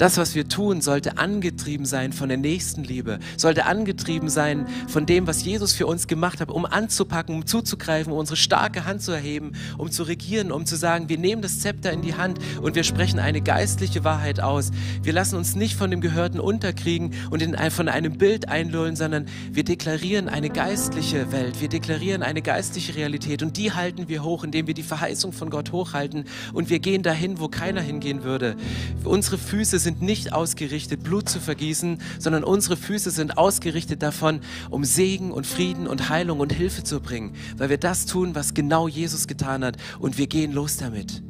Das, 0.00 0.16
was 0.16 0.34
wir 0.34 0.48
tun, 0.48 0.80
sollte 0.80 1.18
angetrieben 1.18 1.84
sein 1.84 2.14
von 2.14 2.30
der 2.30 2.38
Nächstenliebe, 2.38 3.18
sollte 3.36 3.66
angetrieben 3.66 4.30
sein 4.30 4.66
von 4.88 5.04
dem, 5.04 5.26
was 5.26 5.44
Jesus 5.44 5.74
für 5.74 5.86
uns 5.86 6.06
gemacht 6.06 6.40
hat, 6.40 6.50
um 6.50 6.64
anzupacken, 6.64 7.34
um 7.34 7.44
zuzugreifen, 7.44 8.10
um 8.10 8.18
unsere 8.18 8.38
starke 8.38 8.86
Hand 8.86 9.02
zu 9.02 9.12
erheben, 9.12 9.52
um 9.76 9.90
zu 9.90 10.04
regieren, 10.04 10.52
um 10.52 10.64
zu 10.64 10.76
sagen, 10.76 11.10
wir 11.10 11.18
nehmen 11.18 11.42
das 11.42 11.60
Zepter 11.60 11.92
in 11.92 12.00
die 12.00 12.14
Hand 12.14 12.38
und 12.62 12.76
wir 12.76 12.82
sprechen 12.82 13.18
eine 13.18 13.42
geistliche 13.42 14.02
Wahrheit 14.02 14.40
aus. 14.40 14.70
Wir 15.02 15.12
lassen 15.12 15.36
uns 15.36 15.54
nicht 15.54 15.76
von 15.76 15.90
dem 15.90 16.00
Gehörten 16.00 16.40
unterkriegen 16.40 17.12
und 17.28 17.42
in, 17.42 17.54
von 17.70 17.90
einem 17.90 18.16
Bild 18.16 18.48
einlullen, 18.48 18.96
sondern 18.96 19.26
wir 19.52 19.64
deklarieren 19.64 20.30
eine 20.30 20.48
geistliche 20.48 21.30
Welt, 21.30 21.60
wir 21.60 21.68
deklarieren 21.68 22.22
eine 22.22 22.40
geistliche 22.40 22.94
Realität 22.94 23.42
und 23.42 23.58
die 23.58 23.72
halten 23.72 24.08
wir 24.08 24.24
hoch, 24.24 24.44
indem 24.44 24.66
wir 24.66 24.72
die 24.72 24.82
Verheißung 24.82 25.34
von 25.34 25.50
Gott 25.50 25.72
hochhalten 25.72 26.24
und 26.54 26.70
wir 26.70 26.78
gehen 26.78 27.02
dahin, 27.02 27.38
wo 27.38 27.48
keiner 27.48 27.82
hingehen 27.82 28.24
würde. 28.24 28.56
Unsere 29.04 29.36
Füße 29.36 29.78
sind 29.78 29.89
sind 29.90 30.02
nicht 30.02 30.32
ausgerichtet, 30.32 31.02
Blut 31.02 31.28
zu 31.28 31.40
vergießen, 31.40 32.00
sondern 32.20 32.44
unsere 32.44 32.76
Füße 32.76 33.10
sind 33.10 33.36
ausgerichtet 33.36 34.02
davon, 34.02 34.40
um 34.70 34.84
Segen 34.84 35.32
und 35.32 35.48
Frieden 35.48 35.88
und 35.88 36.08
Heilung 36.08 36.38
und 36.38 36.52
Hilfe 36.52 36.84
zu 36.84 37.00
bringen, 37.00 37.34
weil 37.56 37.70
wir 37.70 37.78
das 37.78 38.06
tun, 38.06 38.36
was 38.36 38.54
genau 38.54 38.86
Jesus 38.86 39.26
getan 39.26 39.64
hat 39.64 39.78
und 39.98 40.16
wir 40.16 40.28
gehen 40.28 40.52
los 40.52 40.76
damit. 40.76 41.24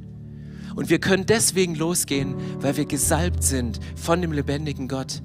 Und 0.76 0.90
wir 0.90 0.98
können 0.98 1.24
deswegen 1.24 1.74
losgehen, 1.74 2.34
weil 2.60 2.76
wir 2.76 2.84
gesalbt 2.84 3.42
sind 3.42 3.80
von 3.96 4.20
dem 4.20 4.32
lebendigen 4.32 4.88
Gott. 4.88 5.22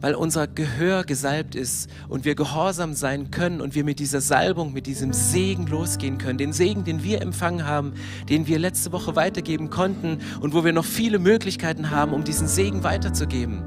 Weil 0.00 0.14
unser 0.14 0.46
Gehör 0.46 1.04
gesalbt 1.04 1.54
ist 1.54 1.88
und 2.08 2.24
wir 2.24 2.34
gehorsam 2.34 2.94
sein 2.94 3.30
können 3.30 3.60
und 3.60 3.74
wir 3.74 3.84
mit 3.84 3.98
dieser 3.98 4.20
Salbung, 4.20 4.72
mit 4.72 4.86
diesem 4.86 5.12
Segen 5.12 5.66
losgehen 5.66 6.18
können. 6.18 6.38
Den 6.38 6.52
Segen, 6.52 6.84
den 6.84 7.02
wir 7.02 7.22
empfangen 7.22 7.66
haben, 7.66 7.94
den 8.28 8.46
wir 8.46 8.58
letzte 8.58 8.92
Woche 8.92 9.16
weitergeben 9.16 9.70
konnten 9.70 10.18
und 10.40 10.54
wo 10.54 10.64
wir 10.64 10.72
noch 10.72 10.84
viele 10.84 11.18
Möglichkeiten 11.18 11.90
haben, 11.90 12.12
um 12.12 12.24
diesen 12.24 12.48
Segen 12.48 12.84
weiterzugeben. 12.84 13.62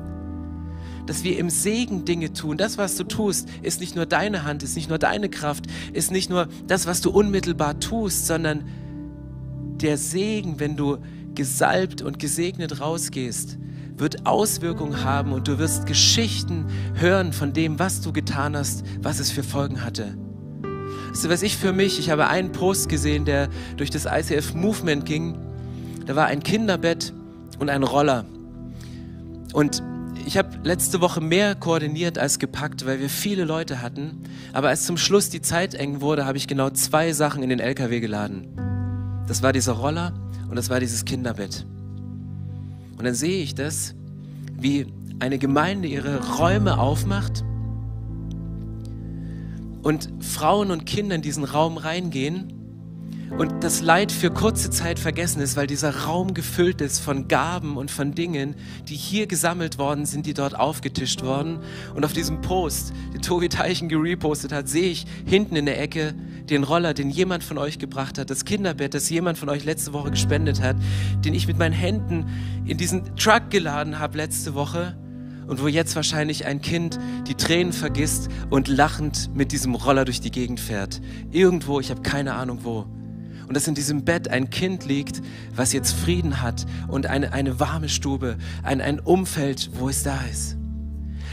Dass 1.06 1.24
wir 1.24 1.40
im 1.40 1.50
Segen 1.50 2.06
Dinge 2.06 2.34
tun. 2.34 2.58
Das, 2.58 2.78
was 2.78 2.96
du 2.96 3.04
tust, 3.04 3.50
ist 3.64 3.80
nicht 3.80 3.96
nur 3.96 4.06
deine 4.06 4.44
Hand, 4.44 4.62
ist 4.62 4.76
nicht 4.76 4.90
nur 4.90 5.00
deine 5.00 5.30
Kraft, 5.30 5.66
ist 5.92 6.12
nicht 6.12 6.30
nur 6.30 6.48
das, 6.68 6.86
was 6.86 7.02
du 7.02 7.10
unmittelbar 7.10 7.80
tust, 7.80 8.28
sondern 8.28 8.66
der 9.82 9.98
Segen, 9.98 10.60
wenn 10.60 10.76
du 10.76 10.98
gesalbt 11.34 12.02
und 12.02 12.20
gesegnet 12.20 12.82
rausgehst, 12.82 13.58
wird 14.00 14.26
Auswirkungen 14.26 15.04
haben 15.04 15.34
und 15.34 15.48
du 15.48 15.60
wirst 15.60 15.86
Geschichten 15.86 16.66
hören 16.96 17.34
von 17.34 17.54
dem, 17.54 17.80
was 17.80 18.02
du 18.02 18.14
getan 18.14 18.56
hast, 18.56 18.84
was 19.02 19.20
es 19.20 19.32
für 19.32 19.44
Folgen 19.44 19.84
hatte. 19.84 20.18
Weißt 21.10 21.26
du, 21.26 21.30
was 21.30 21.42
ich 21.42 21.58
für 21.58 21.74
mich, 21.74 22.00
ich 22.00 22.10
habe 22.10 22.28
einen 22.28 22.52
Post 22.52 22.90
gesehen, 22.90 23.26
der 23.26 23.50
durch 23.78 23.90
das 23.90 24.06
ICF 24.06 24.54
Movement 24.54 25.06
ging. 25.06 25.38
Da 26.06 26.16
war 26.16 26.28
ein 26.28 26.44
Kinderbett 26.44 27.14
und 27.60 27.70
ein 27.70 27.84
Roller. 27.84 28.26
Und 29.54 29.84
ich 30.26 30.38
habe 30.38 30.50
letzte 30.64 31.02
Woche 31.02 31.22
mehr 31.22 31.56
koordiniert 31.56 32.20
als 32.20 32.38
gepackt, 32.40 32.86
weil 32.86 33.00
wir 33.00 33.10
viele 33.10 33.46
Leute 33.46 33.82
hatten. 33.82 34.24
Aber 34.54 34.70
als 34.70 34.86
zum 34.86 34.98
Schluss 34.98 35.30
die 35.30 35.42
Zeit 35.42 35.74
eng 35.74 36.02
wurde, 36.02 36.26
habe 36.26 36.38
ich 36.38 36.48
genau 36.48 36.70
zwei 36.70 37.14
Sachen 37.14 37.42
in 37.42 37.50
den 37.50 37.60
LKW 37.60 38.00
geladen. 38.00 38.48
Das 39.28 39.42
war 39.42 39.54
dieser 39.54 39.74
Roller 39.74 40.14
und 40.50 40.56
das 40.56 40.70
war 40.70 40.80
dieses 40.80 41.06
Kinderbett. 41.06 41.66
Und 43.00 43.06
dann 43.06 43.16
sehe 43.16 43.42
ich 43.42 43.56
das, 43.56 43.96
wie 44.60 44.86
eine 45.20 45.38
Gemeinde 45.38 45.88
ihre 45.88 46.36
Räume 46.38 46.78
aufmacht 46.78 47.46
und 49.84 50.10
Frauen 50.20 50.70
und 50.70 50.86
Kinder 50.86 51.16
in 51.16 51.22
diesen 51.22 51.46
Raum 51.46 51.78
reingehen 51.78 52.59
und 53.38 53.64
das 53.64 53.82
Leid 53.82 54.12
für 54.12 54.32
kurze 54.32 54.70
Zeit 54.70 55.00
vergessen 55.00 55.42
ist, 55.42 55.56
weil 55.56 55.68
dieser 55.68 56.04
Raum 56.06 56.34
gefüllt 56.34 56.82
ist 56.82 57.00
von 57.00 57.28
Gaben 57.28 57.78
und 57.78 57.92
von 57.92 58.14
Dingen, 58.14 58.56
die 58.88 58.96
hier 58.96 59.28
gesammelt 59.28 59.78
worden 59.78 60.06
sind, 60.06 60.26
die 60.26 60.34
dort 60.34 60.58
aufgetischt 60.58 61.22
worden. 61.24 61.60
Und 61.94 62.04
auf 62.06 62.14
diesem 62.14 62.42
Post, 62.42 62.92
den 63.14 63.22
Tobi 63.22 63.50
Teichen 63.50 63.88
gerepostet 63.88 64.52
hat, 64.52 64.68
sehe 64.68 64.90
ich 64.90 65.06
hinten 65.26 65.56
in 65.56 65.66
der 65.66 65.80
Ecke 65.82 66.16
den 66.50 66.64
Roller, 66.64 66.94
den 66.94 67.10
jemand 67.10 67.44
von 67.44 67.58
euch 67.58 67.80
gebracht 67.80 68.18
hat, 68.18 68.30
das 68.30 68.46
Kinderbett, 68.46 68.94
das 68.94 69.10
jemand 69.10 69.38
von 69.38 69.50
euch 69.50 69.64
letzte 69.64 69.94
Woche 69.94 70.12
gespendet 70.12 70.62
hat, 70.62 70.76
den 71.24 71.34
ich 71.34 71.48
mit 71.48 71.58
meinen 71.58 71.74
Händen 71.74 72.26
in 72.66 72.78
diesen 72.78 73.16
Truck 73.16 73.50
geladen 73.52 74.00
habe 74.00 74.18
letzte 74.18 74.54
Woche 74.56 74.98
und 75.48 75.62
wo 75.62 75.68
jetzt 75.68 75.96
wahrscheinlich 75.96 76.46
ein 76.46 76.62
Kind 76.62 77.00
die 77.28 77.36
Tränen 77.36 77.74
vergisst 77.74 78.30
und 78.50 78.68
lachend 78.68 79.34
mit 79.34 79.52
diesem 79.52 79.76
Roller 79.76 80.06
durch 80.06 80.22
die 80.22 80.32
Gegend 80.32 80.60
fährt. 80.60 81.02
Irgendwo, 81.32 81.80
ich 81.80 81.90
habe 81.90 82.02
keine 82.02 82.34
Ahnung 82.34 82.60
wo. 82.64 82.86
Und 83.50 83.56
dass 83.56 83.68
in 83.68 83.74
diesem 83.74 84.06
Bett 84.06 84.28
ein 84.28 84.52
Kind 84.52 84.86
liegt, 84.86 85.24
was 85.56 85.74
jetzt 85.74 85.94
Frieden 85.94 86.44
hat 86.44 86.68
und 86.88 87.08
eine, 87.08 87.34
eine 87.34 87.60
warme 87.60 87.90
Stube, 87.90 88.38
ein, 88.62 88.80
ein 88.80 89.00
Umfeld, 89.00 89.72
wo 89.74 89.90
es 89.90 90.04
da 90.04 90.20
ist. 90.32 90.56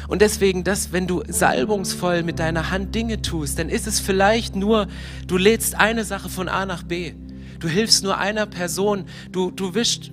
Und 0.09 0.23
deswegen, 0.23 0.65
dass, 0.65 0.93
wenn 0.93 1.07
du 1.07 1.23
salbungsvoll 1.29 2.23
mit 2.23 2.39
deiner 2.39 2.71
Hand 2.71 2.95
Dinge 2.95 3.21
tust, 3.21 3.59
dann 3.59 3.69
ist 3.69 3.87
es 3.87 4.01
vielleicht 4.01 4.57
nur, 4.57 4.87
du 5.27 5.37
lädst 5.37 5.75
eine 5.75 6.05
Sache 6.05 6.31
von 6.31 6.49
A 6.49 6.65
nach 6.65 6.85
B. 6.85 7.13
Du 7.59 7.69
hilfst 7.69 8.03
nur 8.03 8.17
einer 8.17 8.47
Person, 8.47 9.05
du, 9.31 9.51
du 9.51 9.75
wischst 9.75 10.11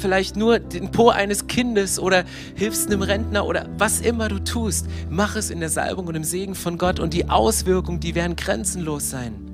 vielleicht 0.00 0.36
nur 0.36 0.60
den 0.60 0.92
Po 0.92 1.08
eines 1.08 1.48
Kindes 1.48 1.98
oder 1.98 2.22
hilfst 2.54 2.86
einem 2.86 3.02
Rentner 3.02 3.46
oder 3.46 3.68
was 3.78 4.00
immer 4.00 4.28
du 4.28 4.38
tust. 4.38 4.86
Mach 5.10 5.34
es 5.34 5.50
in 5.50 5.58
der 5.58 5.70
Salbung 5.70 6.06
und 6.06 6.14
im 6.14 6.24
Segen 6.24 6.54
von 6.54 6.78
Gott 6.78 7.00
und 7.00 7.14
die 7.14 7.28
Auswirkungen, 7.28 7.98
die 7.98 8.14
werden 8.14 8.36
grenzenlos 8.36 9.10
sein. 9.10 9.53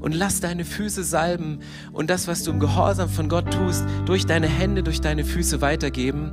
Und 0.00 0.14
lass 0.14 0.40
deine 0.40 0.64
Füße 0.64 1.02
salben 1.02 1.58
und 1.92 2.08
das, 2.08 2.28
was 2.28 2.44
du 2.44 2.52
im 2.52 2.60
Gehorsam 2.60 3.08
von 3.08 3.28
Gott 3.28 3.52
tust, 3.52 3.84
durch 4.06 4.26
deine 4.26 4.46
Hände, 4.46 4.82
durch 4.82 5.00
deine 5.00 5.24
Füße 5.24 5.60
weitergeben 5.60 6.32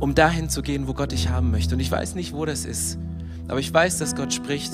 um 0.00 0.14
dahin 0.14 0.48
zu 0.48 0.62
gehen, 0.62 0.86
wo 0.86 0.94
Gott 0.94 1.12
dich 1.12 1.28
haben 1.28 1.50
möchte. 1.50 1.74
Und 1.74 1.80
ich 1.80 1.90
weiß 1.90 2.14
nicht, 2.14 2.32
wo 2.32 2.44
das 2.44 2.64
ist, 2.64 2.98
aber 3.48 3.60
ich 3.60 3.72
weiß, 3.72 3.98
dass 3.98 4.14
Gott 4.14 4.32
spricht. 4.32 4.72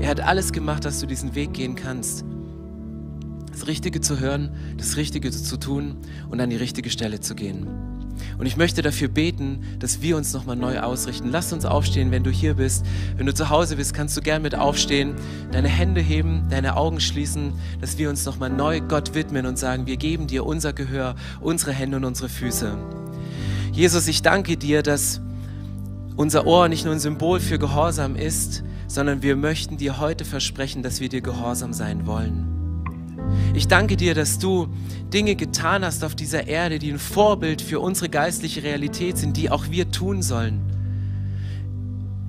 Er 0.00 0.08
hat 0.08 0.20
alles 0.20 0.52
gemacht, 0.52 0.84
dass 0.84 1.00
du 1.00 1.06
diesen 1.06 1.34
Weg 1.34 1.52
gehen 1.52 1.76
kannst. 1.76 2.24
Das 3.50 3.66
Richtige 3.66 4.00
zu 4.00 4.18
hören, 4.18 4.50
das 4.76 4.96
Richtige 4.96 5.30
zu 5.30 5.56
tun 5.56 5.96
und 6.28 6.40
an 6.40 6.50
die 6.50 6.56
richtige 6.56 6.90
Stelle 6.90 7.20
zu 7.20 7.34
gehen. 7.34 7.68
Und 8.38 8.46
ich 8.46 8.56
möchte 8.56 8.82
dafür 8.82 9.08
beten, 9.08 9.60
dass 9.78 10.02
wir 10.02 10.16
uns 10.16 10.32
nochmal 10.32 10.56
neu 10.56 10.80
ausrichten. 10.80 11.30
Lass 11.30 11.52
uns 11.52 11.64
aufstehen, 11.64 12.10
wenn 12.10 12.24
du 12.24 12.30
hier 12.30 12.54
bist. 12.54 12.84
Wenn 13.16 13.26
du 13.26 13.34
zu 13.34 13.50
Hause 13.50 13.76
bist, 13.76 13.94
kannst 13.94 14.16
du 14.16 14.20
gern 14.20 14.42
mit 14.42 14.54
aufstehen, 14.54 15.14
deine 15.52 15.68
Hände 15.68 16.00
heben, 16.00 16.46
deine 16.50 16.76
Augen 16.76 17.00
schließen, 17.00 17.52
dass 17.80 17.98
wir 17.98 18.10
uns 18.10 18.24
nochmal 18.24 18.50
neu 18.50 18.80
Gott 18.80 19.14
widmen 19.14 19.46
und 19.46 19.58
sagen, 19.58 19.86
wir 19.86 19.96
geben 19.96 20.26
dir 20.26 20.46
unser 20.46 20.72
Gehör, 20.72 21.14
unsere 21.40 21.72
Hände 21.72 21.96
und 21.96 22.04
unsere 22.04 22.28
Füße. 22.28 22.76
Jesus, 23.72 24.06
ich 24.06 24.22
danke 24.22 24.56
dir, 24.56 24.82
dass 24.82 25.20
unser 26.16 26.46
Ohr 26.46 26.68
nicht 26.68 26.84
nur 26.84 26.94
ein 26.94 27.00
Symbol 27.00 27.40
für 27.40 27.58
Gehorsam 27.58 28.14
ist, 28.14 28.62
sondern 28.86 29.22
wir 29.22 29.36
möchten 29.36 29.76
dir 29.76 29.98
heute 29.98 30.24
versprechen, 30.24 30.82
dass 30.82 31.00
wir 31.00 31.08
dir 31.08 31.20
gehorsam 31.20 31.72
sein 31.72 32.06
wollen. 32.06 32.54
Ich 33.54 33.68
danke 33.68 33.96
dir, 33.96 34.14
dass 34.14 34.38
du 34.38 34.68
Dinge 35.12 35.36
getan 35.36 35.84
hast 35.84 36.04
auf 36.04 36.14
dieser 36.14 36.46
Erde, 36.46 36.78
die 36.78 36.90
ein 36.90 36.98
Vorbild 36.98 37.62
für 37.62 37.80
unsere 37.80 38.08
geistliche 38.08 38.62
Realität 38.62 39.18
sind, 39.18 39.36
die 39.36 39.50
auch 39.50 39.70
wir 39.70 39.90
tun 39.90 40.22
sollen. 40.22 40.74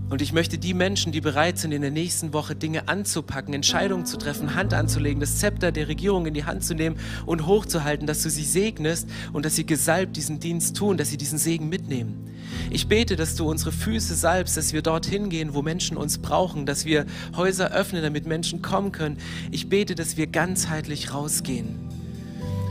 Und 0.07 0.21
ich 0.21 0.33
möchte 0.33 0.59
die 0.59 0.75
Menschen, 0.75 1.11
die 1.11 1.19
bereit 1.19 1.57
sind, 1.57 1.71
in 1.71 1.81
der 1.81 1.89
nächsten 1.89 2.31
Woche 2.31 2.55
Dinge 2.55 2.87
anzupacken, 2.87 3.55
Entscheidungen 3.55 4.05
zu 4.05 4.17
treffen, 4.17 4.53
Hand 4.53 4.73
anzulegen, 4.73 5.19
das 5.19 5.39
Zepter 5.39 5.71
der 5.71 5.87
Regierung 5.87 6.27
in 6.27 6.35
die 6.35 6.43
Hand 6.43 6.63
zu 6.63 6.75
nehmen 6.75 6.97
und 7.25 7.47
hochzuhalten, 7.47 8.05
dass 8.05 8.21
du 8.21 8.29
sie 8.29 8.43
segnest 8.43 9.09
und 9.33 9.45
dass 9.45 9.55
sie 9.55 9.65
gesalbt 9.65 10.15
diesen 10.15 10.39
Dienst 10.39 10.77
tun, 10.77 10.97
dass 10.97 11.09
sie 11.09 11.17
diesen 11.17 11.39
Segen 11.39 11.69
mitnehmen. 11.69 12.29
Ich 12.69 12.87
bete, 12.87 13.15
dass 13.15 13.35
du 13.35 13.49
unsere 13.49 13.71
Füße 13.71 14.13
salbst, 14.13 14.55
dass 14.57 14.73
wir 14.73 14.83
dorthin 14.83 15.29
gehen, 15.29 15.55
wo 15.55 15.63
Menschen 15.63 15.97
uns 15.97 16.19
brauchen, 16.19 16.67
dass 16.67 16.85
wir 16.85 17.05
Häuser 17.35 17.71
öffnen, 17.71 18.03
damit 18.03 18.27
Menschen 18.27 18.61
kommen 18.61 18.91
können. 18.91 19.17
Ich 19.49 19.69
bete, 19.69 19.95
dass 19.95 20.17
wir 20.17 20.27
ganzheitlich 20.27 21.13
rausgehen. 21.13 21.84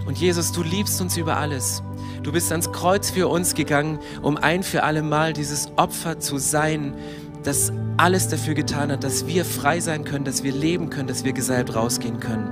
Und 0.07 0.19
Jesus, 0.19 0.53
du 0.53 0.63
liebst 0.63 1.01
uns 1.01 1.17
über 1.17 1.37
alles. 1.37 1.83
Du 2.23 2.33
bist 2.33 2.51
ans 2.51 2.73
Kreuz 2.73 3.11
für 3.11 3.29
uns 3.29 3.55
gegangen, 3.55 3.99
um 4.23 4.37
ein 4.37 4.63
für 4.63 4.83
alle 4.83 5.03
Mal 5.03 5.33
dieses 5.33 5.69
Opfer 5.77 6.21
zu 6.21 6.39
sein, 6.39 6.95
das 7.43 7.73
alles 7.97 8.29
dafür 8.29 8.55
getan 8.55 8.91
hat, 8.91 9.05
dass 9.05 9.27
wir 9.27 9.45
frei 9.45 9.81
sein 9.81 10.05
können, 10.05 10.25
dass 10.25 10.43
wir 10.43 10.53
leben 10.53 10.91
können, 10.91 11.09
dass 11.09 11.25
wir 11.25 11.33
gesalbt 11.33 11.75
rausgehen 11.75 12.21
können. 12.21 12.51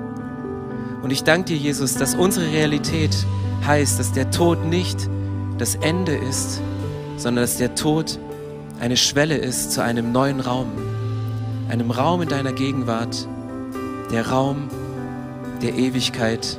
Und 1.03 1.11
ich 1.11 1.25
danke 1.25 1.47
dir, 1.47 1.57
Jesus, 1.57 1.95
dass 1.95 2.15
unsere 2.15 2.53
Realität 2.53 3.15
heißt, 3.67 3.99
dass 3.99 4.13
der 4.13 4.31
Tod 4.31 4.65
nicht 4.65 5.09
das 5.59 5.75
Ende 5.77 6.15
ist, 6.15 6.61
sondern 7.17 7.45
dass 7.45 7.57
der 7.57 7.75
Tod 7.75 8.19
eine 8.81 8.97
Schwelle 8.97 9.37
ist 9.37 9.73
zu 9.73 9.83
einem 9.83 10.13
neuen 10.13 10.41
Raum, 10.41 10.69
einem 11.69 11.91
Raum 11.91 12.23
in 12.23 12.29
deiner 12.29 12.53
Gegenwart, 12.53 13.27
der 14.11 14.29
Raum 14.29 14.69
der 15.63 15.75
Ewigkeit 15.75 16.59